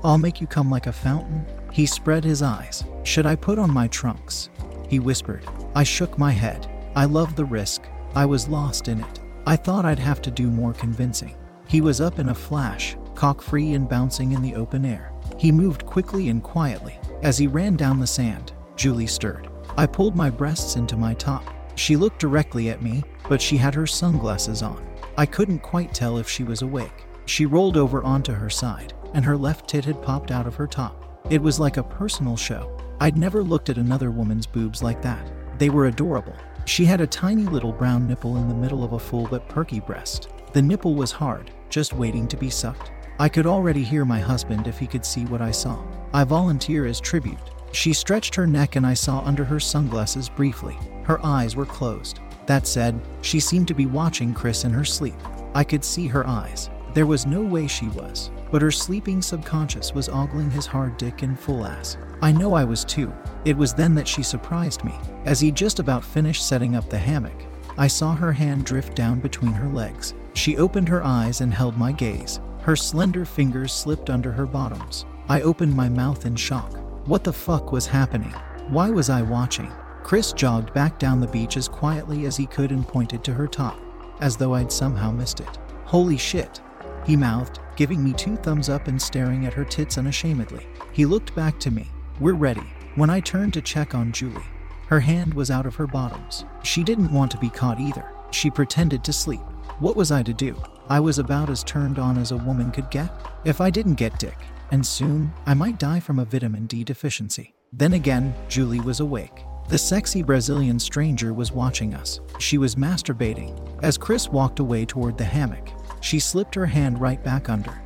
I'll 0.03 0.17
make 0.17 0.39
you 0.39 0.47
come 0.47 0.71
like 0.71 0.87
a 0.87 0.93
fountain. 0.93 1.45
He 1.73 1.85
spread 1.85 2.23
his 2.23 2.41
eyes. 2.41 2.85
Should 3.03 3.25
I 3.25 3.35
put 3.35 3.59
on 3.59 3.73
my 3.73 3.87
trunks? 3.89 4.49
He 4.87 4.99
whispered. 4.99 5.45
I 5.75 5.83
shook 5.83 6.17
my 6.17 6.31
head. 6.31 6.67
I 6.95 7.05
loved 7.05 7.35
the 7.35 7.45
risk. 7.45 7.83
I 8.15 8.25
was 8.25 8.47
lost 8.47 8.87
in 8.87 9.01
it. 9.01 9.19
I 9.45 9.55
thought 9.57 9.85
I'd 9.85 9.99
have 9.99 10.21
to 10.23 10.31
do 10.31 10.49
more 10.49 10.73
convincing. 10.73 11.35
He 11.67 11.81
was 11.81 11.99
up 11.99 12.17
in 12.17 12.29
a 12.29 12.35
flash, 12.35 12.95
cock 13.13 13.41
free 13.41 13.73
and 13.73 13.89
bouncing 13.89 14.31
in 14.31 14.41
the 14.41 14.55
open 14.55 14.85
air. 14.85 15.11
He 15.37 15.51
moved 15.51 15.85
quickly 15.85 16.29
and 16.29 16.41
quietly. 16.41 16.97
As 17.21 17.37
he 17.37 17.47
ran 17.47 17.75
down 17.75 17.99
the 17.99 18.07
sand, 18.07 18.53
Julie 18.77 19.05
stirred. 19.05 19.49
I 19.77 19.85
pulled 19.85 20.15
my 20.15 20.29
breasts 20.29 20.77
into 20.77 20.95
my 20.95 21.13
top. 21.13 21.43
She 21.75 21.97
looked 21.97 22.19
directly 22.19 22.69
at 22.69 22.81
me, 22.81 23.03
but 23.27 23.41
she 23.41 23.57
had 23.57 23.75
her 23.75 23.87
sunglasses 23.87 24.63
on. 24.63 24.85
I 25.17 25.25
couldn't 25.25 25.59
quite 25.59 25.93
tell 25.93 26.17
if 26.17 26.29
she 26.29 26.43
was 26.43 26.61
awake. 26.61 27.05
She 27.25 27.45
rolled 27.45 27.77
over 27.77 28.01
onto 28.03 28.33
her 28.33 28.49
side 28.49 28.93
and 29.13 29.25
her 29.25 29.37
left 29.37 29.67
tit 29.67 29.85
had 29.85 30.01
popped 30.01 30.31
out 30.31 30.47
of 30.47 30.55
her 30.55 30.67
top. 30.67 31.21
It 31.29 31.41
was 31.41 31.59
like 31.59 31.77
a 31.77 31.83
personal 31.83 32.37
show. 32.37 32.75
I'd 32.99 33.17
never 33.17 33.43
looked 33.43 33.69
at 33.69 33.77
another 33.77 34.11
woman's 34.11 34.45
boobs 34.45 34.83
like 34.83 35.01
that. 35.01 35.31
They 35.57 35.69
were 35.69 35.87
adorable. 35.87 36.35
She 36.65 36.85
had 36.85 37.01
a 37.01 37.07
tiny 37.07 37.43
little 37.43 37.71
brown 37.71 38.07
nipple 38.07 38.37
in 38.37 38.47
the 38.47 38.55
middle 38.55 38.83
of 38.83 38.93
a 38.93 38.99
full 38.99 39.27
but 39.27 39.47
perky 39.49 39.79
breast. 39.79 40.29
The 40.53 40.61
nipple 40.61 40.95
was 40.95 41.11
hard, 41.11 41.51
just 41.69 41.93
waiting 41.93 42.27
to 42.27 42.37
be 42.37 42.49
sucked. 42.49 42.91
I 43.19 43.29
could 43.29 43.45
already 43.45 43.83
hear 43.83 44.05
my 44.05 44.19
husband 44.19 44.67
if 44.67 44.79
he 44.79 44.87
could 44.87 45.05
see 45.05 45.25
what 45.25 45.41
I 45.41 45.51
saw. 45.51 45.83
I 46.13 46.23
volunteer 46.23 46.85
as 46.85 46.99
tribute. 46.99 47.37
She 47.71 47.93
stretched 47.93 48.33
her 48.35 48.47
neck 48.47 48.75
and 48.75 48.85
I 48.85 48.93
saw 48.93 49.21
under 49.21 49.43
her 49.43 49.59
sunglasses 49.59 50.29
briefly. 50.29 50.77
Her 51.03 51.23
eyes 51.25 51.55
were 51.55 51.65
closed. 51.65 52.19
That 52.45 52.65
said, 52.65 52.99
she 53.21 53.39
seemed 53.39 53.67
to 53.67 53.73
be 53.73 53.85
watching 53.85 54.33
Chris 54.33 54.63
in 54.63 54.71
her 54.71 54.85
sleep. 54.85 55.15
I 55.53 55.63
could 55.63 55.83
see 55.83 56.07
her 56.07 56.25
eyes. 56.25 56.69
There 56.93 57.05
was 57.05 57.25
no 57.25 57.41
way 57.41 57.67
she 57.67 57.87
was 57.89 58.31
but 58.51 58.61
her 58.61 58.71
sleeping 58.71 59.21
subconscious 59.21 59.93
was 59.93 60.09
ogling 60.09 60.49
his 60.49 60.65
hard 60.65 60.97
dick 60.97 61.23
in 61.23 61.35
full 61.35 61.65
ass. 61.65 61.97
I 62.21 62.31
know 62.31 62.53
I 62.53 62.63
was 62.63 62.83
too. 62.83 63.13
It 63.45 63.55
was 63.55 63.73
then 63.73 63.95
that 63.95 64.07
she 64.07 64.23
surprised 64.23 64.83
me. 64.83 64.93
As 65.25 65.39
he 65.39 65.51
just 65.51 65.79
about 65.79 66.03
finished 66.03 66.47
setting 66.47 66.75
up 66.75 66.89
the 66.89 66.97
hammock, 66.97 67.45
I 67.77 67.87
saw 67.87 68.15
her 68.15 68.31
hand 68.31 68.65
drift 68.65 68.95
down 68.95 69.19
between 69.19 69.53
her 69.53 69.69
legs. 69.69 70.13
She 70.33 70.57
opened 70.57 70.89
her 70.89 71.03
eyes 71.03 71.41
and 71.41 71.53
held 71.53 71.77
my 71.77 71.91
gaze. 71.91 72.39
Her 72.61 72.75
slender 72.75 73.25
fingers 73.25 73.71
slipped 73.71 74.09
under 74.09 74.31
her 74.31 74.45
bottoms. 74.45 75.05
I 75.29 75.41
opened 75.41 75.75
my 75.75 75.89
mouth 75.89 76.25
in 76.25 76.35
shock. 76.35 76.75
What 77.07 77.23
the 77.23 77.33
fuck 77.33 77.71
was 77.71 77.85
happening? 77.85 78.33
Why 78.67 78.89
was 78.89 79.09
I 79.09 79.21
watching? 79.21 79.71
Chris 80.03 80.33
jogged 80.33 80.73
back 80.73 80.97
down 80.99 81.19
the 81.19 81.27
beach 81.27 81.55
as 81.55 81.67
quietly 81.67 82.25
as 82.25 82.35
he 82.35 82.45
could 82.47 82.71
and 82.71 82.87
pointed 82.87 83.23
to 83.23 83.33
her 83.33 83.47
top, 83.47 83.79
as 84.21 84.35
though 84.35 84.55
I'd 84.55 84.71
somehow 84.71 85.11
missed 85.11 85.39
it. 85.39 85.59
Holy 85.85 86.17
shit, 86.17 86.61
he 87.09 87.17
mouthed, 87.17 87.59
giving 87.75 88.03
me 88.03 88.13
two 88.13 88.35
thumbs 88.35 88.69
up 88.69 88.87
and 88.87 89.01
staring 89.01 89.47
at 89.47 89.53
her 89.53 89.65
tits 89.65 89.97
unashamedly. 89.97 90.67
He 90.91 91.07
looked 91.07 91.33
back 91.33 91.59
to 91.61 91.71
me. 91.71 91.87
We're 92.19 92.35
ready. 92.35 92.61
When 92.93 93.09
I 93.09 93.19
turned 93.19 93.51
to 93.55 93.63
check 93.63 93.95
on 93.95 94.11
Julie, 94.11 94.43
her 94.89 94.99
hand 94.99 95.33
was 95.33 95.49
out 95.49 95.65
of 95.65 95.73
her 95.73 95.87
bottoms. 95.87 96.45
She 96.61 96.83
didn't 96.83 97.11
want 97.11 97.31
to 97.31 97.39
be 97.39 97.49
caught 97.49 97.79
either. 97.79 98.05
She 98.29 98.51
pretended 98.51 99.03
to 99.03 99.11
sleep. 99.11 99.41
What 99.79 99.95
was 99.95 100.11
I 100.11 100.21
to 100.21 100.35
do? 100.35 100.55
I 100.87 100.99
was 100.99 101.17
about 101.17 101.49
as 101.49 101.63
turned 101.63 101.97
on 101.97 102.15
as 102.15 102.31
a 102.31 102.37
woman 102.37 102.69
could 102.69 102.91
get. 102.91 103.09
If 103.43 103.59
I 103.59 103.71
didn't 103.71 103.95
get 103.95 104.19
dick, 104.19 104.37
and 104.69 104.85
soon 104.85 105.33
I 105.47 105.55
might 105.55 105.79
die 105.79 105.99
from 105.99 106.19
a 106.19 106.25
vitamin 106.25 106.67
D 106.67 106.83
deficiency. 106.83 107.55
Then 107.73 107.93
again, 107.93 108.35
Julie 108.49 108.81
was 108.81 108.99
awake. 108.99 109.45
The 109.67 109.79
sexy 109.79 110.21
Brazilian 110.21 110.77
stranger 110.79 111.33
was 111.33 111.51
watching 111.51 111.95
us. 111.95 112.19
She 112.37 112.59
was 112.59 112.75
masturbating. 112.75 113.55
As 113.81 113.97
Chris 113.97 114.29
walked 114.29 114.59
away 114.59 114.85
toward 114.85 115.17
the 115.17 115.23
hammock, 115.23 115.69
she 116.01 116.19
slipped 116.19 116.55
her 116.55 116.65
hand 116.65 116.99
right 116.99 117.23
back 117.23 117.49
under, 117.49 117.81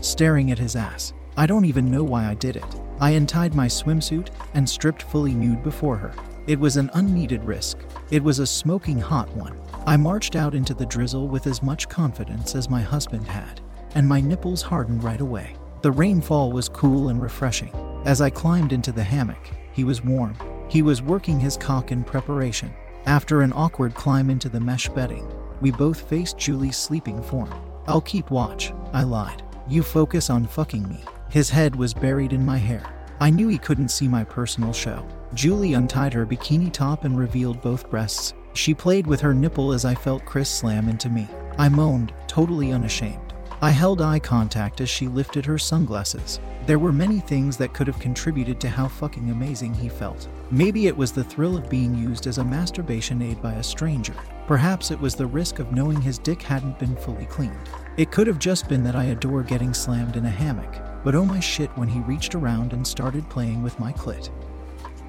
staring 0.00 0.50
at 0.50 0.58
his 0.58 0.76
ass. 0.76 1.12
I 1.36 1.46
don't 1.46 1.64
even 1.64 1.90
know 1.90 2.02
why 2.02 2.26
I 2.26 2.34
did 2.34 2.56
it. 2.56 2.64
I 3.00 3.10
untied 3.10 3.54
my 3.54 3.66
swimsuit 3.66 4.30
and 4.54 4.68
stripped 4.68 5.02
fully 5.02 5.34
nude 5.34 5.62
before 5.62 5.96
her. 5.96 6.12
It 6.48 6.58
was 6.58 6.76
an 6.76 6.90
unneeded 6.94 7.44
risk. 7.44 7.78
It 8.10 8.24
was 8.24 8.38
a 8.38 8.46
smoking 8.46 8.98
hot 8.98 9.28
one. 9.36 9.56
I 9.86 9.96
marched 9.96 10.34
out 10.34 10.54
into 10.54 10.74
the 10.74 10.86
drizzle 10.86 11.28
with 11.28 11.46
as 11.46 11.62
much 11.62 11.88
confidence 11.88 12.54
as 12.54 12.70
my 12.70 12.80
husband 12.80 13.26
had, 13.26 13.60
and 13.94 14.08
my 14.08 14.20
nipples 14.20 14.62
hardened 14.62 15.04
right 15.04 15.20
away. 15.20 15.54
The 15.82 15.92
rainfall 15.92 16.50
was 16.50 16.68
cool 16.68 17.10
and 17.10 17.22
refreshing. 17.22 17.70
As 18.04 18.20
I 18.20 18.30
climbed 18.30 18.72
into 18.72 18.90
the 18.90 19.04
hammock, 19.04 19.50
he 19.72 19.84
was 19.84 20.02
warm. 20.02 20.36
He 20.68 20.82
was 20.82 21.02
working 21.02 21.38
his 21.38 21.56
cock 21.56 21.92
in 21.92 22.02
preparation. 22.02 22.74
After 23.06 23.42
an 23.42 23.52
awkward 23.52 23.94
climb 23.94 24.28
into 24.28 24.48
the 24.48 24.60
mesh 24.60 24.88
bedding, 24.88 25.30
we 25.60 25.70
both 25.70 26.08
faced 26.08 26.38
Julie's 26.38 26.76
sleeping 26.76 27.22
form. 27.22 27.52
I'll 27.86 28.00
keep 28.00 28.30
watch, 28.30 28.72
I 28.92 29.02
lied. 29.02 29.42
You 29.68 29.82
focus 29.82 30.30
on 30.30 30.46
fucking 30.46 30.88
me. 30.88 31.04
His 31.30 31.50
head 31.50 31.76
was 31.76 31.92
buried 31.92 32.32
in 32.32 32.44
my 32.44 32.58
hair. 32.58 32.82
I 33.20 33.30
knew 33.30 33.48
he 33.48 33.58
couldn't 33.58 33.90
see 33.90 34.08
my 34.08 34.24
personal 34.24 34.72
show. 34.72 35.06
Julie 35.34 35.74
untied 35.74 36.12
her 36.14 36.24
bikini 36.24 36.72
top 36.72 37.04
and 37.04 37.18
revealed 37.18 37.60
both 37.60 37.90
breasts. 37.90 38.34
She 38.54 38.74
played 38.74 39.06
with 39.06 39.20
her 39.20 39.34
nipple 39.34 39.72
as 39.72 39.84
I 39.84 39.94
felt 39.94 40.24
Chris 40.24 40.48
slam 40.48 40.88
into 40.88 41.08
me. 41.08 41.28
I 41.58 41.68
moaned, 41.68 42.12
totally 42.26 42.72
unashamed. 42.72 43.34
I 43.60 43.70
held 43.70 44.00
eye 44.00 44.20
contact 44.20 44.80
as 44.80 44.88
she 44.88 45.08
lifted 45.08 45.44
her 45.46 45.58
sunglasses. 45.58 46.40
There 46.68 46.78
were 46.78 46.92
many 46.92 47.20
things 47.20 47.56
that 47.56 47.72
could 47.72 47.86
have 47.86 47.98
contributed 47.98 48.60
to 48.60 48.68
how 48.68 48.88
fucking 48.88 49.30
amazing 49.30 49.72
he 49.72 49.88
felt. 49.88 50.28
Maybe 50.50 50.86
it 50.86 50.94
was 50.94 51.12
the 51.12 51.24
thrill 51.24 51.56
of 51.56 51.70
being 51.70 51.94
used 51.94 52.26
as 52.26 52.36
a 52.36 52.44
masturbation 52.44 53.22
aid 53.22 53.40
by 53.40 53.54
a 53.54 53.62
stranger. 53.62 54.12
Perhaps 54.46 54.90
it 54.90 55.00
was 55.00 55.14
the 55.14 55.26
risk 55.26 55.60
of 55.60 55.72
knowing 55.72 55.98
his 55.98 56.18
dick 56.18 56.42
hadn't 56.42 56.78
been 56.78 56.94
fully 56.94 57.24
cleaned. 57.24 57.56
It 57.96 58.10
could 58.10 58.26
have 58.26 58.38
just 58.38 58.68
been 58.68 58.84
that 58.84 58.96
I 58.96 59.04
adore 59.04 59.42
getting 59.42 59.72
slammed 59.72 60.16
in 60.16 60.26
a 60.26 60.30
hammock, 60.30 60.76
but 61.02 61.14
oh 61.14 61.24
my 61.24 61.40
shit 61.40 61.70
when 61.78 61.88
he 61.88 62.00
reached 62.00 62.34
around 62.34 62.74
and 62.74 62.86
started 62.86 63.30
playing 63.30 63.62
with 63.62 63.80
my 63.80 63.94
clit. 63.94 64.28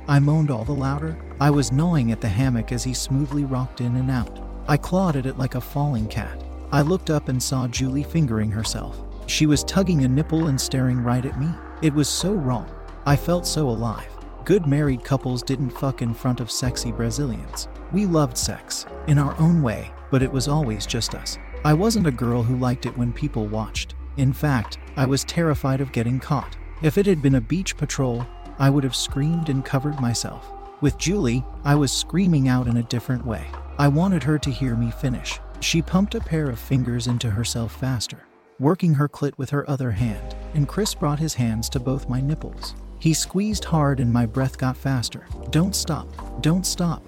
I 0.08 0.19
moaned 0.19 0.52
all 0.52 0.63
the 0.63 0.72
louder. 0.72 1.17
I 1.41 1.50
was 1.50 1.74
gnawing 1.74 2.13
at 2.13 2.22
the 2.22 2.30
hammock 2.30 2.72
as 2.72 2.86
he 2.86 2.93
smoothly 2.93 3.43
rocked 3.43 3.82
in 3.82 3.98
and 3.98 4.10
out. 4.10 4.39
I 4.69 4.78
clawed 4.78 5.17
at 5.17 5.26
it 5.26 5.38
like 5.38 5.56
a 5.56 5.62
falling 5.62 6.08
cat. 6.08 6.41
I 6.72 6.84
looked 6.84 7.10
up 7.10 7.28
and 7.28 7.43
saw 7.43 7.67
Julie 7.67 8.04
fingering 8.04 8.52
herself. 8.52 8.98
She 9.30 9.46
was 9.46 9.63
tugging 9.63 10.04
a 10.04 10.08
nipple 10.08 10.48
and 10.48 10.60
staring 10.60 11.02
right 11.02 11.24
at 11.24 11.39
me. 11.39 11.50
It 11.84 11.94
was 11.94 12.10
so 12.10 12.34
wrong. 12.34 12.68
I 13.06 13.15
felt 13.15 13.46
so 13.46 13.70
alive. 13.70 14.10
Good 14.44 14.65
married 14.65 15.04
couples 15.04 15.44
didn't 15.44 15.70
fuck 15.70 16.02
in 16.02 16.15
front 16.15 16.39
of 16.39 16.50
sexy 16.50 16.92
Brazilians. 16.92 17.68
We 17.92 18.08
loved 18.08 18.36
sex, 18.36 18.88
in 19.06 19.20
our 19.20 19.39
own 19.39 19.62
way, 19.62 19.92
but 20.10 20.24
it 20.24 20.32
was 20.32 20.48
always 20.48 20.88
just 20.88 21.13
us. 21.13 21.38
I 21.63 21.76
wasn't 21.76 22.08
a 22.08 22.12
girl 22.12 22.42
who 22.42 22.58
liked 22.58 22.88
it 22.88 22.98
when 22.98 23.13
people 23.13 23.46
watched. 23.46 23.94
In 24.18 24.34
fact, 24.34 24.80
I 24.98 25.06
was 25.06 25.24
terrified 25.26 25.80
of 25.80 25.92
getting 25.92 26.20
caught. 26.20 26.58
If 26.82 26.98
it 26.98 27.06
had 27.06 27.22
been 27.22 27.36
a 27.36 27.42
beach 27.42 27.78
patrol, 27.78 28.26
I 28.58 28.72
would 28.72 28.84
have 28.84 28.96
screamed 28.96 29.50
and 29.50 29.63
covered 29.63 30.02
myself. 30.02 30.52
With 30.82 30.98
Julie, 30.98 31.46
I 31.63 31.76
was 31.76 31.92
screaming 31.92 32.48
out 32.48 32.68
in 32.68 32.78
a 32.78 32.84
different 32.84 33.28
way. 33.28 33.46
I 33.78 33.89
wanted 33.89 34.24
her 34.24 34.39
to 34.39 34.50
hear 34.50 34.76
me 34.76 34.89
finish. 34.89 35.39
She 35.60 35.84
pumped 35.84 36.15
a 36.15 36.20
pair 36.20 36.50
of 36.50 36.58
fingers 36.58 37.06
into 37.06 37.30
herself 37.30 37.80
faster, 37.80 38.24
working 38.60 38.93
her 38.93 39.08
clit 39.08 39.38
with 39.38 39.50
her 39.50 39.69
other 39.69 39.91
hand, 39.91 40.36
and 40.54 40.67
Chris 40.67 40.93
brought 40.93 41.19
his 41.19 41.34
hands 41.34 41.69
to 41.69 41.80
both 41.80 42.10
my 42.10 42.19
nipples. 42.19 42.76
He 43.00 43.13
squeezed 43.13 43.63
hard 43.63 44.00
and 44.00 44.12
my 44.12 44.26
breath 44.26 44.58
got 44.58 44.76
faster. 44.76 45.26
Don't 45.52 45.76
stop, 45.76 46.41
don't 46.41 46.65
stop. 46.65 47.04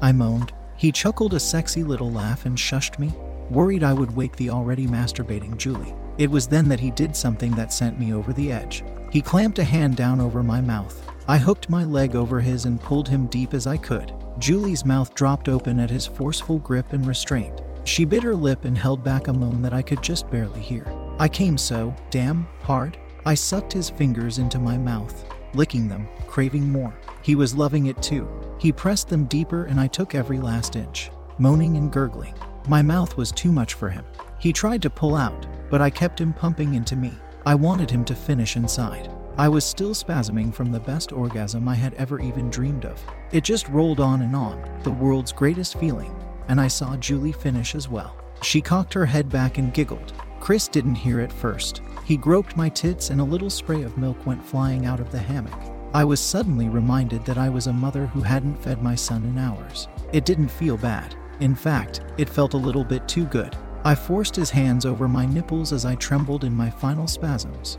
I 0.00 0.12
moaned, 0.12 0.52
He 0.76 0.90
chuckled 0.92 1.34
a 1.34 1.40
sexy 1.40 1.84
little 1.84 2.10
laugh 2.10 2.46
and 2.46 2.58
shushed 2.58 2.98
me, 2.98 3.12
worried 3.50 3.84
I 3.84 3.92
would 3.92 4.14
wake 4.14 4.36
the 4.36 4.50
already 4.50 4.86
masturbating 4.86 5.56
Julie. 5.56 5.94
It 6.18 6.30
was 6.30 6.46
then 6.46 6.68
that 6.68 6.80
he 6.80 6.90
did 6.90 7.14
something 7.14 7.52
that 7.52 7.72
sent 7.72 7.98
me 7.98 8.12
over 8.12 8.32
the 8.32 8.50
edge. 8.52 8.84
He 9.10 9.20
clamped 9.20 9.58
a 9.58 9.64
hand 9.64 9.96
down 9.96 10.20
over 10.20 10.42
my 10.42 10.60
mouth. 10.60 11.10
I 11.28 11.38
hooked 11.38 11.70
my 11.70 11.84
leg 11.84 12.16
over 12.16 12.40
his 12.40 12.64
and 12.64 12.80
pulled 12.80 13.08
him 13.08 13.26
deep 13.28 13.54
as 13.54 13.66
I 13.66 13.76
could. 13.76 14.12
Julie's 14.38 14.84
mouth 14.84 15.14
dropped 15.14 15.48
open 15.48 15.78
at 15.78 15.90
his 15.90 16.06
forceful 16.06 16.58
grip 16.58 16.92
and 16.92 17.06
restraint. 17.06 17.60
She 17.84 18.06
bit 18.06 18.22
her 18.22 18.34
lip 18.34 18.64
and 18.64 18.76
held 18.76 19.04
back 19.04 19.28
a 19.28 19.32
moan 19.32 19.60
that 19.62 19.74
I 19.74 19.82
could 19.82 20.02
just 20.02 20.30
barely 20.30 20.60
hear. 20.60 20.86
I 21.18 21.28
came 21.28 21.58
so, 21.58 21.94
damn, 22.10 22.46
hard. 22.62 22.96
I 23.26 23.34
sucked 23.34 23.72
his 23.72 23.90
fingers 23.90 24.38
into 24.38 24.58
my 24.58 24.76
mouth, 24.78 25.24
licking 25.54 25.88
them, 25.88 26.08
craving 26.26 26.68
more. 26.68 26.94
He 27.22 27.34
was 27.34 27.54
loving 27.54 27.86
it 27.86 28.02
too. 28.02 28.28
He 28.58 28.72
pressed 28.72 29.08
them 29.08 29.26
deeper 29.26 29.64
and 29.64 29.78
I 29.78 29.86
took 29.86 30.14
every 30.14 30.38
last 30.38 30.76
inch, 30.76 31.10
moaning 31.38 31.76
and 31.76 31.92
gurgling. 31.92 32.34
My 32.68 32.80
mouth 32.80 33.16
was 33.18 33.30
too 33.30 33.52
much 33.52 33.74
for 33.74 33.90
him. 33.90 34.04
He 34.38 34.52
tried 34.52 34.82
to 34.82 34.90
pull 34.90 35.14
out, 35.14 35.46
but 35.70 35.82
I 35.82 35.90
kept 35.90 36.20
him 36.20 36.32
pumping 36.32 36.74
into 36.74 36.96
me. 36.96 37.12
I 37.46 37.54
wanted 37.54 37.90
him 37.90 38.04
to 38.06 38.14
finish 38.14 38.56
inside. 38.56 39.10
I 39.36 39.48
was 39.48 39.64
still 39.64 39.90
spasming 39.90 40.54
from 40.54 40.72
the 40.72 40.80
best 40.80 41.12
orgasm 41.12 41.68
I 41.68 41.74
had 41.74 41.94
ever 41.94 42.20
even 42.20 42.48
dreamed 42.48 42.86
of. 42.86 43.02
It 43.32 43.44
just 43.44 43.68
rolled 43.68 44.00
on 44.00 44.22
and 44.22 44.34
on, 44.34 44.62
the 44.82 44.90
world's 44.90 45.32
greatest 45.32 45.78
feeling, 45.78 46.14
and 46.48 46.60
I 46.60 46.68
saw 46.68 46.96
Julie 46.96 47.32
finish 47.32 47.74
as 47.74 47.88
well. 47.88 48.16
She 48.42 48.60
cocked 48.60 48.92
her 48.94 49.06
head 49.06 49.28
back 49.28 49.58
and 49.58 49.72
giggled. 49.72 50.12
Chris 50.40 50.68
didn't 50.68 50.96
hear 50.96 51.20
it 51.20 51.32
first. 51.32 51.80
He 52.04 52.16
groped 52.16 52.56
my 52.56 52.68
tits 52.68 53.10
and 53.10 53.20
a 53.20 53.24
little 53.24 53.50
spray 53.50 53.82
of 53.82 53.96
milk 53.96 54.26
went 54.26 54.44
flying 54.44 54.86
out 54.86 55.00
of 55.00 55.10
the 55.10 55.18
hammock. 55.18 55.58
I 55.94 56.04
was 56.04 56.20
suddenly 56.20 56.68
reminded 56.68 57.24
that 57.24 57.38
I 57.38 57.48
was 57.48 57.66
a 57.66 57.72
mother 57.72 58.06
who 58.06 58.20
hadn't 58.20 58.62
fed 58.62 58.82
my 58.82 58.94
son 58.94 59.24
in 59.24 59.38
hours. 59.38 59.88
It 60.12 60.24
didn't 60.24 60.48
feel 60.48 60.76
bad. 60.76 61.14
In 61.40 61.54
fact, 61.54 62.00
it 62.18 62.28
felt 62.28 62.54
a 62.54 62.58
little 62.58 62.84
bit 62.84 63.08
too 63.08 63.26
good. 63.26 63.56
I 63.84 63.94
forced 63.94 64.36
his 64.36 64.50
hands 64.50 64.84
over 64.84 65.08
my 65.08 65.26
nipples 65.26 65.72
as 65.72 65.84
I 65.84 65.94
trembled 65.94 66.44
in 66.44 66.52
my 66.52 66.70
final 66.70 67.06
spasms 67.06 67.78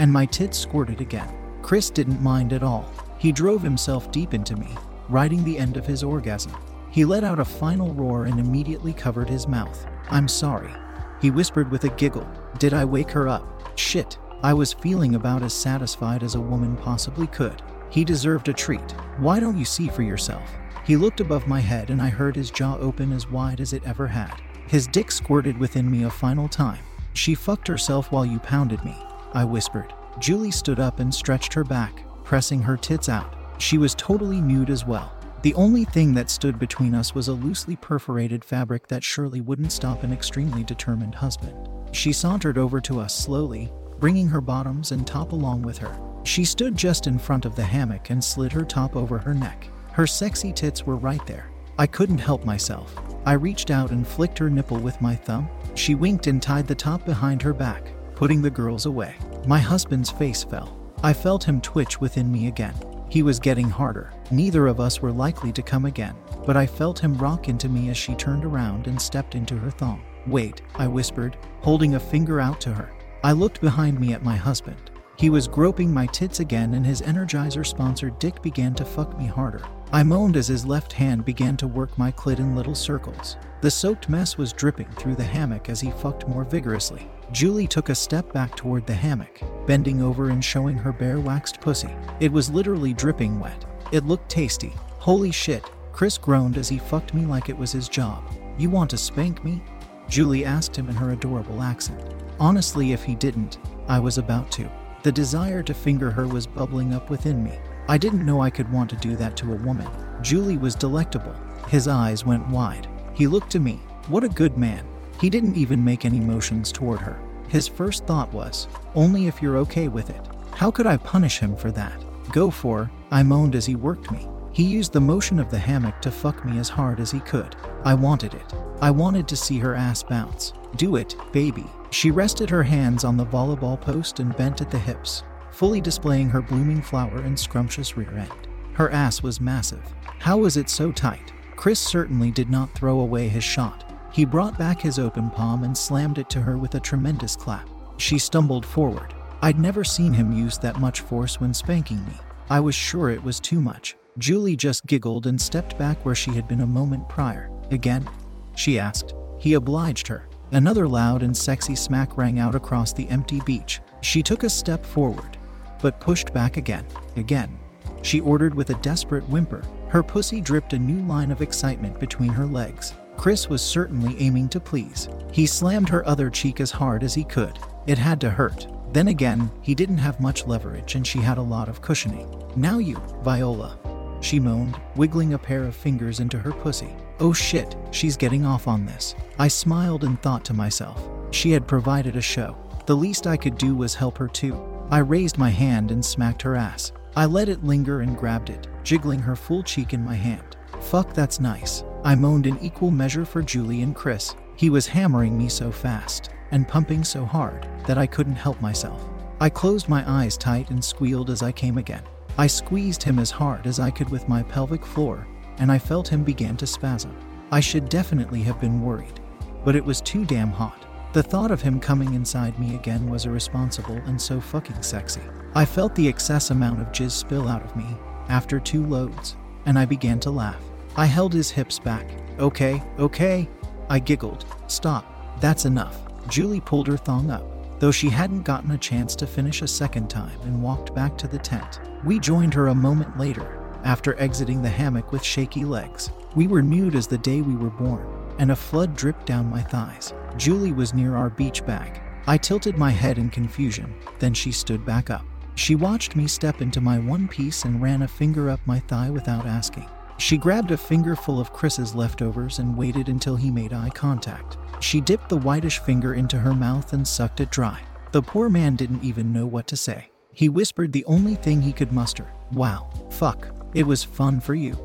and 0.00 0.10
my 0.10 0.24
tits 0.24 0.58
squirted 0.58 1.02
again. 1.02 1.28
Chris 1.60 1.90
didn't 1.90 2.22
mind 2.22 2.54
at 2.54 2.62
all. 2.62 2.90
He 3.18 3.32
drove 3.32 3.62
himself 3.62 4.10
deep 4.10 4.32
into 4.32 4.56
me, 4.56 4.68
riding 5.10 5.44
the 5.44 5.58
end 5.58 5.76
of 5.76 5.86
his 5.86 6.02
orgasm. 6.02 6.52
He 6.90 7.04
let 7.04 7.22
out 7.22 7.38
a 7.38 7.44
final 7.44 7.94
roar 7.94 8.24
and 8.24 8.40
immediately 8.40 8.92
covered 8.92 9.28
his 9.28 9.46
mouth. 9.46 9.86
I'm 10.10 10.26
sorry. 10.26 10.72
He 11.20 11.30
whispered 11.30 11.70
with 11.70 11.84
a 11.84 11.90
giggle. 11.90 12.28
Did 12.58 12.74
I 12.74 12.84
wake 12.84 13.10
her 13.10 13.28
up? 13.28 13.78
Shit. 13.78 14.18
I 14.42 14.54
was 14.54 14.72
feeling 14.72 15.14
about 15.14 15.42
as 15.42 15.52
satisfied 15.52 16.22
as 16.22 16.34
a 16.34 16.40
woman 16.40 16.76
possibly 16.76 17.26
could. 17.26 17.62
He 17.90 18.04
deserved 18.04 18.48
a 18.48 18.52
treat. 18.52 18.92
Why 19.18 19.38
don't 19.38 19.58
you 19.58 19.64
see 19.64 19.88
for 19.88 20.02
yourself? 20.02 20.50
He 20.84 20.96
looked 20.96 21.20
above 21.20 21.46
my 21.46 21.60
head 21.60 21.90
and 21.90 22.00
I 22.00 22.08
heard 22.08 22.34
his 22.34 22.50
jaw 22.50 22.76
open 22.78 23.12
as 23.12 23.30
wide 23.30 23.60
as 23.60 23.72
it 23.72 23.82
ever 23.84 24.06
had. 24.06 24.40
His 24.66 24.86
dick 24.86 25.12
squirted 25.12 25.58
within 25.58 25.90
me 25.90 26.04
a 26.04 26.10
final 26.10 26.48
time. 26.48 26.82
She 27.12 27.34
fucked 27.34 27.68
herself 27.68 28.10
while 28.10 28.24
you 28.24 28.38
pounded 28.38 28.84
me. 28.84 28.96
I 29.34 29.44
whispered. 29.44 29.92
Julie 30.18 30.50
stood 30.50 30.80
up 30.80 30.98
and 30.98 31.14
stretched 31.14 31.52
her 31.54 31.64
back, 31.64 32.04
pressing 32.24 32.62
her 32.62 32.76
tits 32.76 33.08
out. 33.08 33.36
She 33.58 33.78
was 33.78 33.94
totally 33.94 34.40
nude 34.40 34.70
as 34.70 34.86
well. 34.86 35.12
The 35.42 35.54
only 35.54 35.84
thing 35.84 36.14
that 36.14 36.30
stood 36.30 36.58
between 36.58 36.94
us 36.94 37.14
was 37.14 37.28
a 37.28 37.32
loosely 37.32 37.76
perforated 37.76 38.44
fabric 38.44 38.86
that 38.88 39.02
surely 39.02 39.40
wouldn't 39.40 39.72
stop 39.72 40.02
an 40.02 40.12
extremely 40.12 40.64
determined 40.64 41.14
husband. 41.14 41.68
She 41.92 42.12
sauntered 42.12 42.58
over 42.58 42.80
to 42.82 43.00
us 43.00 43.14
slowly, 43.14 43.72
bringing 43.98 44.28
her 44.28 44.40
bottoms 44.40 44.92
and 44.92 45.06
top 45.06 45.32
along 45.32 45.62
with 45.62 45.78
her. 45.78 45.98
She 46.24 46.44
stood 46.44 46.76
just 46.76 47.06
in 47.06 47.18
front 47.18 47.44
of 47.44 47.56
the 47.56 47.64
hammock 47.64 48.10
and 48.10 48.22
slid 48.22 48.52
her 48.52 48.64
top 48.64 48.96
over 48.96 49.18
her 49.18 49.34
neck. 49.34 49.68
Her 49.92 50.06
sexy 50.06 50.52
tits 50.52 50.84
were 50.84 50.96
right 50.96 51.24
there. 51.26 51.50
I 51.78 51.86
couldn't 51.86 52.18
help 52.18 52.44
myself. 52.44 52.94
I 53.24 53.32
reached 53.32 53.70
out 53.70 53.90
and 53.90 54.06
flicked 54.06 54.38
her 54.38 54.50
nipple 54.50 54.78
with 54.78 55.00
my 55.00 55.14
thumb. 55.14 55.48
She 55.74 55.94
winked 55.94 56.26
and 56.26 56.42
tied 56.42 56.66
the 56.66 56.74
top 56.74 57.04
behind 57.04 57.42
her 57.42 57.54
back 57.54 57.94
putting 58.20 58.42
the 58.42 58.50
girls 58.50 58.84
away. 58.84 59.14
My 59.46 59.58
husband's 59.58 60.10
face 60.10 60.44
fell. 60.44 60.76
I 61.02 61.14
felt 61.14 61.42
him 61.42 61.58
twitch 61.62 62.02
within 62.02 62.30
me 62.30 62.48
again. 62.48 62.74
He 63.10 63.24
was 63.24 63.40
getting 63.40 63.68
harder. 63.68 64.12
Neither 64.30 64.68
of 64.68 64.78
us 64.78 65.02
were 65.02 65.10
likely 65.10 65.50
to 65.52 65.62
come 65.62 65.84
again, 65.84 66.14
but 66.46 66.56
I 66.56 66.64
felt 66.64 67.00
him 67.00 67.18
rock 67.18 67.48
into 67.48 67.68
me 67.68 67.90
as 67.90 67.96
she 67.96 68.14
turned 68.14 68.44
around 68.44 68.86
and 68.86 69.02
stepped 69.02 69.34
into 69.34 69.58
her 69.58 69.70
thong. 69.70 70.02
Wait, 70.28 70.62
I 70.76 70.86
whispered, 70.86 71.36
holding 71.60 71.96
a 71.96 72.00
finger 72.00 72.40
out 72.40 72.60
to 72.62 72.72
her. 72.72 72.88
I 73.24 73.32
looked 73.32 73.60
behind 73.60 73.98
me 73.98 74.12
at 74.12 74.22
my 74.22 74.36
husband. 74.36 74.92
He 75.16 75.28
was 75.28 75.48
groping 75.48 75.92
my 75.92 76.06
tits 76.06 76.38
again, 76.38 76.74
and 76.74 76.86
his 76.86 77.02
Energizer 77.02 77.66
sponsored 77.66 78.18
dick 78.20 78.40
began 78.42 78.74
to 78.76 78.84
fuck 78.84 79.18
me 79.18 79.26
harder. 79.26 79.62
I 79.92 80.04
moaned 80.04 80.36
as 80.36 80.46
his 80.46 80.64
left 80.64 80.92
hand 80.92 81.24
began 81.24 81.56
to 81.58 81.66
work 81.66 81.98
my 81.98 82.12
clit 82.12 82.38
in 82.38 82.54
little 82.54 82.76
circles. 82.76 83.36
The 83.60 83.72
soaked 83.72 84.08
mess 84.08 84.38
was 84.38 84.52
dripping 84.52 84.88
through 84.92 85.16
the 85.16 85.24
hammock 85.24 85.68
as 85.68 85.80
he 85.80 85.90
fucked 85.90 86.28
more 86.28 86.44
vigorously. 86.44 87.10
Julie 87.32 87.68
took 87.68 87.90
a 87.90 87.94
step 87.94 88.32
back 88.32 88.56
toward 88.56 88.86
the 88.86 88.94
hammock, 88.94 89.40
bending 89.66 90.02
over 90.02 90.30
and 90.30 90.44
showing 90.44 90.76
her 90.76 90.92
bare 90.92 91.20
waxed 91.20 91.60
pussy. 91.60 91.90
It 92.18 92.32
was 92.32 92.50
literally 92.50 92.92
dripping 92.92 93.38
wet. 93.38 93.64
It 93.92 94.04
looked 94.04 94.28
tasty. 94.28 94.72
Holy 94.98 95.30
shit, 95.30 95.70
Chris 95.92 96.18
groaned 96.18 96.56
as 96.56 96.68
he 96.68 96.78
fucked 96.78 97.14
me 97.14 97.24
like 97.26 97.48
it 97.48 97.56
was 97.56 97.70
his 97.70 97.88
job. 97.88 98.24
You 98.58 98.68
want 98.68 98.90
to 98.90 98.98
spank 98.98 99.44
me? 99.44 99.62
Julie 100.08 100.44
asked 100.44 100.74
him 100.74 100.88
in 100.88 100.96
her 100.96 101.12
adorable 101.12 101.62
accent. 101.62 102.02
Honestly, 102.40 102.92
if 102.92 103.04
he 103.04 103.14
didn't, 103.14 103.58
I 103.86 104.00
was 104.00 104.18
about 104.18 104.50
to. 104.52 104.68
The 105.04 105.12
desire 105.12 105.62
to 105.62 105.72
finger 105.72 106.10
her 106.10 106.26
was 106.26 106.48
bubbling 106.48 106.92
up 106.92 107.10
within 107.10 107.44
me. 107.44 107.52
I 107.88 107.96
didn't 107.96 108.26
know 108.26 108.40
I 108.40 108.50
could 108.50 108.70
want 108.72 108.90
to 108.90 108.96
do 108.96 109.14
that 109.16 109.36
to 109.38 109.52
a 109.52 109.56
woman. 109.56 109.88
Julie 110.20 110.58
was 110.58 110.74
delectable. 110.74 111.34
His 111.68 111.86
eyes 111.86 112.26
went 112.26 112.48
wide. 112.48 112.88
He 113.14 113.26
looked 113.26 113.50
to 113.52 113.60
me. 113.60 113.80
What 114.08 114.24
a 114.24 114.28
good 114.28 114.58
man. 114.58 114.84
He 115.20 115.28
didn't 115.28 115.56
even 115.56 115.84
make 115.84 116.06
any 116.06 116.18
motions 116.18 116.72
toward 116.72 117.00
her. 117.00 117.20
His 117.48 117.68
first 117.68 118.06
thought 118.06 118.32
was, 118.32 118.68
only 118.94 119.26
if 119.26 119.42
you're 119.42 119.58
okay 119.58 119.88
with 119.88 120.08
it. 120.08 120.28
How 120.52 120.70
could 120.70 120.86
I 120.86 120.96
punish 120.96 121.38
him 121.38 121.56
for 121.56 121.70
that? 121.72 122.04
Go 122.32 122.50
for, 122.50 122.90
I 123.10 123.22
moaned 123.22 123.54
as 123.54 123.66
he 123.66 123.74
worked 123.74 124.10
me. 124.10 124.26
He 124.52 124.62
used 124.62 124.92
the 124.92 125.00
motion 125.00 125.38
of 125.38 125.50
the 125.50 125.58
hammock 125.58 126.00
to 126.02 126.10
fuck 126.10 126.44
me 126.44 126.58
as 126.58 126.68
hard 126.70 127.00
as 127.00 127.10
he 127.10 127.20
could. 127.20 127.54
I 127.84 127.92
wanted 127.92 128.34
it. 128.34 128.54
I 128.80 128.90
wanted 128.90 129.28
to 129.28 129.36
see 129.36 129.58
her 129.58 129.74
ass 129.74 130.02
bounce. 130.02 130.54
Do 130.76 130.96
it, 130.96 131.14
baby. 131.32 131.66
She 131.90 132.10
rested 132.10 132.48
her 132.48 132.62
hands 132.62 133.04
on 133.04 133.16
the 133.16 133.26
volleyball 133.26 133.80
post 133.80 134.20
and 134.20 134.36
bent 134.36 134.60
at 134.60 134.70
the 134.70 134.78
hips, 134.78 135.22
fully 135.50 135.80
displaying 135.80 136.30
her 136.30 136.40
blooming 136.40 136.80
flower 136.80 137.18
and 137.18 137.38
scrumptious 137.38 137.96
rear 137.96 138.16
end. 138.16 138.48
Her 138.72 138.90
ass 138.90 139.22
was 139.22 139.40
massive. 139.40 139.82
How 140.18 140.38
was 140.38 140.56
it 140.56 140.70
so 140.70 140.92
tight? 140.92 141.32
Chris 141.56 141.78
certainly 141.78 142.30
did 142.30 142.48
not 142.48 142.74
throw 142.74 143.00
away 143.00 143.28
his 143.28 143.44
shot. 143.44 143.89
He 144.12 144.24
brought 144.24 144.58
back 144.58 144.80
his 144.80 144.98
open 144.98 145.30
palm 145.30 145.62
and 145.62 145.76
slammed 145.76 146.18
it 146.18 146.28
to 146.30 146.40
her 146.40 146.58
with 146.58 146.74
a 146.74 146.80
tremendous 146.80 147.36
clap. 147.36 147.68
She 147.96 148.18
stumbled 148.18 148.66
forward. 148.66 149.14
I'd 149.42 149.58
never 149.58 149.84
seen 149.84 150.12
him 150.12 150.32
use 150.32 150.58
that 150.58 150.80
much 150.80 151.00
force 151.00 151.40
when 151.40 151.54
spanking 151.54 152.04
me. 152.06 152.14
I 152.48 152.60
was 152.60 152.74
sure 152.74 153.10
it 153.10 153.22
was 153.22 153.38
too 153.38 153.60
much. 153.60 153.96
Julie 154.18 154.56
just 154.56 154.86
giggled 154.86 155.26
and 155.26 155.40
stepped 155.40 155.78
back 155.78 156.04
where 156.04 156.14
she 156.14 156.32
had 156.32 156.48
been 156.48 156.62
a 156.62 156.66
moment 156.66 157.08
prior. 157.08 157.50
Again? 157.70 158.08
She 158.56 158.78
asked. 158.78 159.14
He 159.38 159.54
obliged 159.54 160.08
her. 160.08 160.28
Another 160.50 160.88
loud 160.88 161.22
and 161.22 161.36
sexy 161.36 161.76
smack 161.76 162.16
rang 162.16 162.40
out 162.40 162.56
across 162.56 162.92
the 162.92 163.08
empty 163.08 163.40
beach. 163.46 163.80
She 164.00 164.22
took 164.22 164.42
a 164.42 164.50
step 164.50 164.84
forward, 164.84 165.38
but 165.80 166.00
pushed 166.00 166.34
back 166.34 166.56
again. 166.56 166.84
Again. 167.16 167.56
She 168.02 168.20
ordered 168.20 168.54
with 168.54 168.70
a 168.70 168.82
desperate 168.82 169.28
whimper. 169.28 169.62
Her 169.88 170.02
pussy 170.02 170.40
dripped 170.40 170.72
a 170.72 170.78
new 170.78 171.06
line 171.06 171.30
of 171.30 171.42
excitement 171.42 172.00
between 172.00 172.30
her 172.30 172.46
legs. 172.46 172.94
Chris 173.20 173.50
was 173.50 173.60
certainly 173.60 174.16
aiming 174.18 174.48
to 174.48 174.58
please. 174.58 175.06
He 175.30 175.44
slammed 175.44 175.90
her 175.90 176.08
other 176.08 176.30
cheek 176.30 176.58
as 176.58 176.70
hard 176.70 177.02
as 177.02 177.12
he 177.12 177.22
could. 177.22 177.58
It 177.86 177.98
had 177.98 178.18
to 178.22 178.30
hurt. 178.30 178.66
Then 178.94 179.08
again, 179.08 179.50
he 179.60 179.74
didn't 179.74 179.98
have 179.98 180.20
much 180.20 180.46
leverage 180.46 180.94
and 180.94 181.06
she 181.06 181.18
had 181.18 181.36
a 181.36 181.42
lot 181.42 181.68
of 181.68 181.82
cushioning. 181.82 182.42
Now 182.56 182.78
you, 182.78 182.96
Viola. 183.22 183.78
She 184.22 184.40
moaned, 184.40 184.80
wiggling 184.96 185.34
a 185.34 185.38
pair 185.38 185.64
of 185.64 185.76
fingers 185.76 186.20
into 186.20 186.38
her 186.38 186.50
pussy. 186.50 186.96
Oh 187.18 187.34
shit, 187.34 187.76
she's 187.90 188.16
getting 188.16 188.46
off 188.46 188.66
on 188.66 188.86
this. 188.86 189.14
I 189.38 189.48
smiled 189.48 190.04
and 190.04 190.18
thought 190.22 190.46
to 190.46 190.54
myself. 190.54 191.06
She 191.30 191.50
had 191.50 191.68
provided 191.68 192.16
a 192.16 192.22
show. 192.22 192.56
The 192.86 192.96
least 192.96 193.26
I 193.26 193.36
could 193.36 193.58
do 193.58 193.74
was 193.74 193.94
help 193.94 194.16
her 194.16 194.28
too. 194.28 194.58
I 194.90 195.00
raised 195.00 195.36
my 195.36 195.50
hand 195.50 195.90
and 195.90 196.02
smacked 196.02 196.40
her 196.40 196.56
ass. 196.56 196.92
I 197.14 197.26
let 197.26 197.50
it 197.50 197.64
linger 197.64 198.00
and 198.00 198.16
grabbed 198.16 198.48
it, 198.48 198.66
jiggling 198.82 199.20
her 199.20 199.36
full 199.36 199.62
cheek 199.62 199.92
in 199.92 200.02
my 200.02 200.14
hand. 200.14 200.49
Fuck, 200.80 201.14
that's 201.14 201.40
nice. 201.40 201.84
I 202.04 202.14
moaned 202.14 202.46
in 202.46 202.58
equal 202.58 202.90
measure 202.90 203.24
for 203.24 203.42
Julie 203.42 203.82
and 203.82 203.94
Chris. 203.94 204.34
He 204.56 204.70
was 204.70 204.86
hammering 204.86 205.38
me 205.38 205.48
so 205.48 205.70
fast 205.70 206.30
and 206.50 206.66
pumping 206.66 207.04
so 207.04 207.24
hard 207.24 207.68
that 207.86 207.98
I 207.98 208.06
couldn't 208.06 208.34
help 208.36 208.60
myself. 208.60 209.04
I 209.40 209.48
closed 209.48 209.88
my 209.88 210.04
eyes 210.06 210.36
tight 210.36 210.70
and 210.70 210.84
squealed 210.84 211.30
as 211.30 211.42
I 211.42 211.52
came 211.52 211.78
again. 211.78 212.02
I 212.36 212.46
squeezed 212.46 213.02
him 213.02 213.18
as 213.18 213.30
hard 213.30 213.66
as 213.66 213.80
I 213.80 213.90
could 213.90 214.08
with 214.10 214.28
my 214.28 214.42
pelvic 214.42 214.84
floor, 214.84 215.26
and 215.58 215.70
I 215.70 215.78
felt 215.78 216.08
him 216.08 216.24
begin 216.24 216.56
to 216.58 216.66
spasm. 216.66 217.16
I 217.52 217.60
should 217.60 217.88
definitely 217.88 218.42
have 218.42 218.60
been 218.60 218.82
worried, 218.82 219.20
but 219.64 219.76
it 219.76 219.84
was 219.84 220.00
too 220.00 220.24
damn 220.24 220.50
hot. 220.50 220.86
The 221.12 221.22
thought 221.22 221.50
of 221.50 221.60
him 221.60 221.80
coming 221.80 222.14
inside 222.14 222.58
me 222.58 222.74
again 222.74 223.10
was 223.10 223.26
irresponsible 223.26 223.96
and 224.06 224.20
so 224.20 224.40
fucking 224.40 224.82
sexy. 224.82 225.22
I 225.54 225.64
felt 225.64 225.94
the 225.94 226.08
excess 226.08 226.50
amount 226.50 226.80
of 226.80 226.92
jizz 226.92 227.10
spill 227.10 227.48
out 227.48 227.64
of 227.64 227.74
me 227.74 227.86
after 228.28 228.60
two 228.60 228.86
loads, 228.86 229.36
and 229.66 229.78
I 229.78 229.84
began 229.84 230.20
to 230.20 230.30
laugh. 230.30 230.62
I 230.96 231.06
held 231.06 231.32
his 231.32 231.50
hips 231.50 231.78
back. 231.78 232.06
Okay, 232.38 232.82
okay. 232.98 233.48
I 233.88 233.98
giggled. 233.98 234.44
Stop. 234.66 235.40
That's 235.40 235.64
enough. 235.64 235.98
Julie 236.28 236.60
pulled 236.60 236.86
her 236.86 236.96
thong 236.96 237.30
up, 237.30 237.44
though 237.80 237.90
she 237.90 238.08
hadn't 238.08 238.42
gotten 238.42 238.70
a 238.70 238.78
chance 238.78 239.16
to 239.16 239.26
finish 239.26 239.62
a 239.62 239.68
second 239.68 240.08
time 240.08 240.38
and 240.42 240.62
walked 240.62 240.94
back 240.94 241.16
to 241.18 241.28
the 241.28 241.38
tent. 241.38 241.80
We 242.04 242.18
joined 242.18 242.54
her 242.54 242.68
a 242.68 242.74
moment 242.74 243.18
later, 243.18 243.60
after 243.84 244.18
exiting 244.20 244.62
the 244.62 244.68
hammock 244.68 245.12
with 245.12 245.24
shaky 245.24 245.64
legs. 245.64 246.10
We 246.34 246.46
were 246.46 246.62
nude 246.62 246.94
as 246.94 247.06
the 247.06 247.18
day 247.18 247.40
we 247.40 247.56
were 247.56 247.70
born, 247.70 248.06
and 248.38 248.50
a 248.50 248.56
flood 248.56 248.94
dripped 248.94 249.26
down 249.26 249.50
my 249.50 249.62
thighs. 249.62 250.12
Julie 250.36 250.72
was 250.72 250.94
near 250.94 251.16
our 251.16 251.30
beach 251.30 251.64
bag. 251.66 252.00
I 252.26 252.36
tilted 252.36 252.76
my 252.76 252.90
head 252.90 253.18
in 253.18 253.30
confusion, 253.30 253.94
then 254.18 254.34
she 254.34 254.52
stood 254.52 254.84
back 254.84 255.10
up. 255.10 255.24
She 255.56 255.74
watched 255.74 256.14
me 256.14 256.26
step 256.26 256.62
into 256.62 256.80
my 256.80 256.98
one 256.98 257.28
piece 257.28 257.64
and 257.64 257.82
ran 257.82 258.02
a 258.02 258.08
finger 258.08 258.50
up 258.50 258.60
my 258.66 258.78
thigh 258.80 259.10
without 259.10 259.46
asking. 259.46 259.88
She 260.20 260.36
grabbed 260.36 260.70
a 260.70 260.76
fingerful 260.76 261.40
of 261.40 261.54
Chris's 261.54 261.94
leftovers 261.94 262.58
and 262.58 262.76
waited 262.76 263.08
until 263.08 263.36
he 263.36 263.50
made 263.50 263.72
eye 263.72 263.88
contact. 263.88 264.58
She 264.78 265.00
dipped 265.00 265.30
the 265.30 265.38
whitish 265.38 265.78
finger 265.78 266.12
into 266.12 266.38
her 266.38 266.52
mouth 266.52 266.92
and 266.92 267.08
sucked 267.08 267.40
it 267.40 267.50
dry. 267.50 267.80
The 268.12 268.20
poor 268.20 268.50
man 268.50 268.76
didn't 268.76 269.02
even 269.02 269.32
know 269.32 269.46
what 269.46 269.66
to 269.68 269.78
say. 269.78 270.10
He 270.34 270.50
whispered 270.50 270.92
the 270.92 271.06
only 271.06 271.36
thing 271.36 271.62
he 271.62 271.72
could 271.72 271.90
muster 271.90 272.30
Wow, 272.52 272.90
fuck, 273.10 273.48
it 273.72 273.86
was 273.86 274.04
fun 274.04 274.40
for 274.40 274.54
you. 274.54 274.76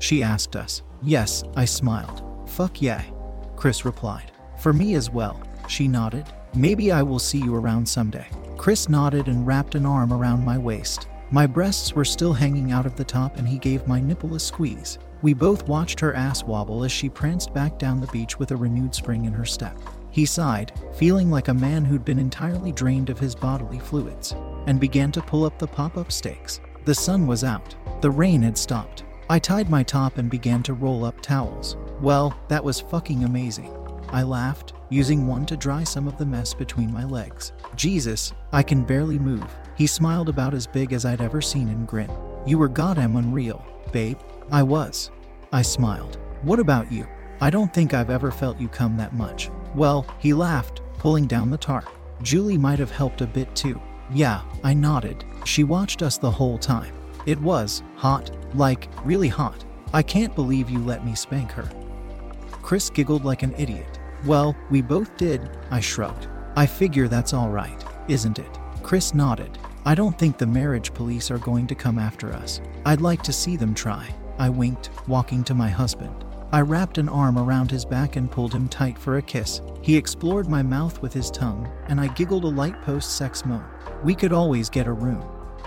She 0.00 0.24
asked 0.24 0.56
us. 0.56 0.82
Yes, 1.02 1.44
I 1.54 1.66
smiled. 1.66 2.24
Fuck 2.50 2.82
yeah, 2.82 3.04
Chris 3.54 3.84
replied. 3.84 4.32
For 4.58 4.72
me 4.72 4.94
as 4.94 5.08
well, 5.08 5.40
she 5.68 5.86
nodded. 5.86 6.26
Maybe 6.52 6.90
I 6.90 7.02
will 7.04 7.20
see 7.20 7.38
you 7.38 7.54
around 7.54 7.88
someday. 7.88 8.26
Chris 8.56 8.88
nodded 8.88 9.28
and 9.28 9.46
wrapped 9.46 9.76
an 9.76 9.86
arm 9.86 10.12
around 10.12 10.44
my 10.44 10.58
waist. 10.58 11.06
My 11.32 11.46
breasts 11.46 11.94
were 11.94 12.04
still 12.04 12.32
hanging 12.32 12.72
out 12.72 12.86
of 12.86 12.96
the 12.96 13.04
top, 13.04 13.36
and 13.36 13.46
he 13.46 13.58
gave 13.58 13.86
my 13.86 14.00
nipple 14.00 14.34
a 14.34 14.40
squeeze. 14.40 14.98
We 15.22 15.32
both 15.32 15.68
watched 15.68 16.00
her 16.00 16.12
ass 16.12 16.42
wobble 16.42 16.82
as 16.82 16.90
she 16.90 17.08
pranced 17.08 17.54
back 17.54 17.78
down 17.78 18.00
the 18.00 18.08
beach 18.08 18.40
with 18.40 18.50
a 18.50 18.56
renewed 18.56 18.94
spring 18.96 19.26
in 19.26 19.32
her 19.32 19.44
step. 19.44 19.78
He 20.10 20.26
sighed, 20.26 20.72
feeling 20.94 21.30
like 21.30 21.46
a 21.46 21.54
man 21.54 21.84
who'd 21.84 22.04
been 22.04 22.18
entirely 22.18 22.72
drained 22.72 23.10
of 23.10 23.18
his 23.20 23.36
bodily 23.36 23.78
fluids, 23.78 24.34
and 24.66 24.80
began 24.80 25.12
to 25.12 25.22
pull 25.22 25.44
up 25.44 25.56
the 25.56 25.68
pop 25.68 25.96
up 25.96 26.10
stakes. 26.10 26.60
The 26.84 26.94
sun 26.96 27.28
was 27.28 27.44
out. 27.44 27.76
The 28.00 28.10
rain 28.10 28.42
had 28.42 28.58
stopped. 28.58 29.04
I 29.28 29.38
tied 29.38 29.70
my 29.70 29.84
top 29.84 30.18
and 30.18 30.28
began 30.28 30.64
to 30.64 30.74
roll 30.74 31.04
up 31.04 31.20
towels. 31.20 31.76
Well, 32.00 32.36
that 32.48 32.64
was 32.64 32.80
fucking 32.80 33.22
amazing. 33.22 33.72
I 34.08 34.24
laughed, 34.24 34.72
using 34.88 35.28
one 35.28 35.46
to 35.46 35.56
dry 35.56 35.84
some 35.84 36.08
of 36.08 36.18
the 36.18 36.26
mess 36.26 36.54
between 36.54 36.92
my 36.92 37.04
legs. 37.04 37.52
Jesus, 37.76 38.32
I 38.50 38.64
can 38.64 38.82
barely 38.82 39.20
move. 39.20 39.46
He 39.80 39.86
smiled 39.86 40.28
about 40.28 40.52
as 40.52 40.66
big 40.66 40.92
as 40.92 41.06
I'd 41.06 41.22
ever 41.22 41.40
seen 41.40 41.66
him 41.66 41.86
grin. 41.86 42.10
You 42.44 42.58
were 42.58 42.68
goddamn 42.68 43.16
unreal, 43.16 43.64
babe. 43.92 44.18
I 44.52 44.62
was. 44.62 45.10
I 45.54 45.62
smiled. 45.62 46.18
What 46.42 46.58
about 46.58 46.92
you? 46.92 47.08
I 47.40 47.48
don't 47.48 47.72
think 47.72 47.94
I've 47.94 48.10
ever 48.10 48.30
felt 48.30 48.60
you 48.60 48.68
come 48.68 48.98
that 48.98 49.14
much. 49.14 49.50
Well, 49.74 50.04
he 50.18 50.34
laughed, 50.34 50.82
pulling 50.98 51.26
down 51.26 51.48
the 51.48 51.56
tarp. 51.56 51.88
Julie 52.20 52.58
might 52.58 52.78
have 52.78 52.90
helped 52.90 53.22
a 53.22 53.26
bit 53.26 53.56
too. 53.56 53.80
Yeah, 54.12 54.42
I 54.62 54.74
nodded. 54.74 55.24
She 55.46 55.64
watched 55.64 56.02
us 56.02 56.18
the 56.18 56.30
whole 56.30 56.58
time. 56.58 56.94
It 57.24 57.40
was 57.40 57.82
hot, 57.96 58.30
like 58.52 58.90
really 59.02 59.28
hot. 59.28 59.64
I 59.94 60.02
can't 60.02 60.34
believe 60.34 60.68
you 60.68 60.80
let 60.80 61.06
me 61.06 61.14
spank 61.14 61.52
her. 61.52 61.70
Chris 62.60 62.90
giggled 62.90 63.24
like 63.24 63.42
an 63.42 63.54
idiot. 63.56 63.98
Well, 64.26 64.54
we 64.68 64.82
both 64.82 65.16
did, 65.16 65.56
I 65.70 65.80
shrugged. 65.80 66.28
I 66.54 66.66
figure 66.66 67.08
that's 67.08 67.32
all 67.32 67.48
right, 67.48 67.82
isn't 68.08 68.38
it? 68.38 68.58
Chris 68.82 69.14
nodded. 69.14 69.58
I 69.86 69.94
don't 69.94 70.18
think 70.18 70.36
the 70.36 70.46
marriage 70.46 70.92
police 70.92 71.30
are 71.30 71.38
going 71.38 71.66
to 71.68 71.74
come 71.74 71.98
after 71.98 72.32
us. 72.32 72.60
I'd 72.84 73.00
like 73.00 73.22
to 73.22 73.32
see 73.32 73.56
them 73.56 73.74
try. 73.74 74.14
I 74.38 74.50
winked, 74.50 74.90
walking 75.08 75.42
to 75.44 75.54
my 75.54 75.70
husband. 75.70 76.24
I 76.52 76.60
wrapped 76.60 76.98
an 76.98 77.08
arm 77.08 77.38
around 77.38 77.70
his 77.70 77.84
back 77.84 78.16
and 78.16 78.30
pulled 78.30 78.52
him 78.52 78.68
tight 78.68 78.98
for 78.98 79.16
a 79.16 79.22
kiss. 79.22 79.62
He 79.80 79.96
explored 79.96 80.48
my 80.48 80.62
mouth 80.62 81.00
with 81.00 81.14
his 81.14 81.30
tongue, 81.30 81.70
and 81.88 81.98
I 81.98 82.08
giggled 82.08 82.44
a 82.44 82.48
light 82.48 82.80
post 82.82 83.16
sex 83.16 83.46
moan. 83.46 83.64
We 84.04 84.14
could 84.14 84.32
always 84.32 84.68
get 84.68 84.86
a 84.86 84.92
room. 84.92 85.24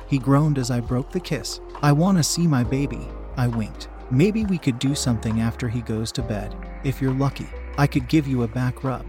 He 0.08 0.20
groaned 0.20 0.60
as 0.60 0.70
I 0.70 0.80
broke 0.80 1.12
the 1.12 1.20
kiss. 1.20 1.60
I 1.82 1.92
want 1.92 2.18
to 2.18 2.24
see 2.24 2.46
my 2.46 2.64
baby. 2.64 3.08
I 3.36 3.48
winked. 3.48 3.88
Maybe 4.12 4.46
we 4.46 4.60
could 4.60 4.78
do 4.78 4.94
something 4.94 5.42
after 5.42 5.68
he 5.68 5.82
goes 5.82 6.12
to 6.12 6.22
bed, 6.22 6.56
if 6.84 7.02
you're 7.02 7.14
lucky. 7.14 7.48
I 7.80 7.88
could 7.88 8.08
give 8.08 8.28
you 8.28 8.44
a 8.44 8.48
back 8.48 8.84
rub. 8.84 9.06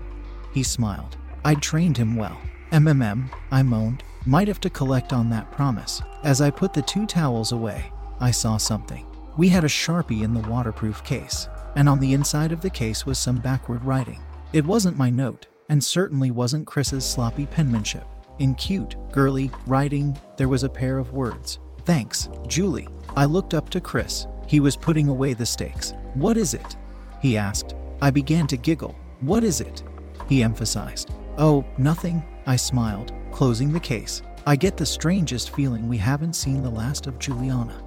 He 0.54 0.62
smiled. 0.62 1.18
I'd 1.44 1.60
trained 1.60 1.98
him 1.98 2.16
well. 2.16 2.40
MMM, 2.74 3.32
I 3.52 3.62
moaned. 3.62 4.02
Might 4.26 4.48
have 4.48 4.58
to 4.62 4.68
collect 4.68 5.12
on 5.12 5.30
that 5.30 5.48
promise. 5.52 6.02
As 6.24 6.40
I 6.40 6.50
put 6.50 6.74
the 6.74 6.82
two 6.82 7.06
towels 7.06 7.52
away, 7.52 7.92
I 8.18 8.32
saw 8.32 8.56
something. 8.56 9.06
We 9.36 9.48
had 9.48 9.62
a 9.62 9.68
sharpie 9.68 10.24
in 10.24 10.34
the 10.34 10.48
waterproof 10.48 11.04
case, 11.04 11.48
and 11.76 11.88
on 11.88 12.00
the 12.00 12.14
inside 12.14 12.50
of 12.50 12.60
the 12.60 12.70
case 12.70 13.06
was 13.06 13.16
some 13.16 13.36
backward 13.36 13.84
writing. 13.84 14.20
It 14.52 14.64
wasn't 14.66 14.98
my 14.98 15.08
note, 15.08 15.46
and 15.68 15.84
certainly 15.84 16.32
wasn't 16.32 16.66
Chris's 16.66 17.04
sloppy 17.04 17.46
penmanship. 17.46 18.08
In 18.40 18.56
cute, 18.56 18.96
girly 19.12 19.52
writing, 19.68 20.18
there 20.36 20.48
was 20.48 20.64
a 20.64 20.68
pair 20.68 20.98
of 20.98 21.12
words 21.12 21.60
Thanks, 21.84 22.28
Julie. 22.48 22.88
I 23.14 23.24
looked 23.26 23.54
up 23.54 23.70
to 23.70 23.80
Chris. 23.80 24.26
He 24.48 24.58
was 24.58 24.74
putting 24.74 25.06
away 25.06 25.34
the 25.34 25.46
stakes. 25.46 25.94
What 26.14 26.36
is 26.36 26.54
it? 26.54 26.76
He 27.22 27.36
asked. 27.36 27.76
I 28.02 28.10
began 28.10 28.48
to 28.48 28.56
giggle. 28.56 28.96
What 29.20 29.44
is 29.44 29.60
it? 29.60 29.84
He 30.28 30.42
emphasized. 30.42 31.10
Oh, 31.38 31.64
nothing, 31.78 32.24
I 32.46 32.56
smiled, 32.56 33.12
closing 33.32 33.72
the 33.72 33.80
case. 33.80 34.22
I 34.46 34.56
get 34.56 34.76
the 34.76 34.86
strangest 34.86 35.54
feeling 35.54 35.88
we 35.88 35.96
haven't 35.96 36.34
seen 36.34 36.62
the 36.62 36.70
last 36.70 37.06
of 37.06 37.18
Juliana. 37.18 37.82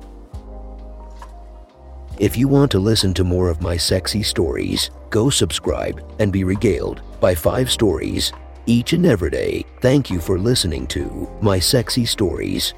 If 2.20 2.36
you 2.36 2.48
want 2.48 2.72
to 2.72 2.80
listen 2.80 3.14
to 3.14 3.24
more 3.24 3.50
of 3.50 3.62
my 3.62 3.78
sexy 3.78 4.24
stories, 4.24 4.90
go 5.12 5.30
subscribe 5.30 6.04
and 6.20 6.34
be 6.34 6.44
regaled 6.44 7.02
by 7.20 7.36
five 7.36 7.70
stories 7.70 8.34
each 8.66 8.94
and 8.94 9.06
every 9.06 9.30
day. 9.30 9.64
Thank 9.82 10.10
you 10.10 10.20
for 10.20 10.38
listening 10.38 10.88
to 10.88 11.30
My 11.42 11.60
Sexy 11.60 12.06
Stories. 12.06 12.74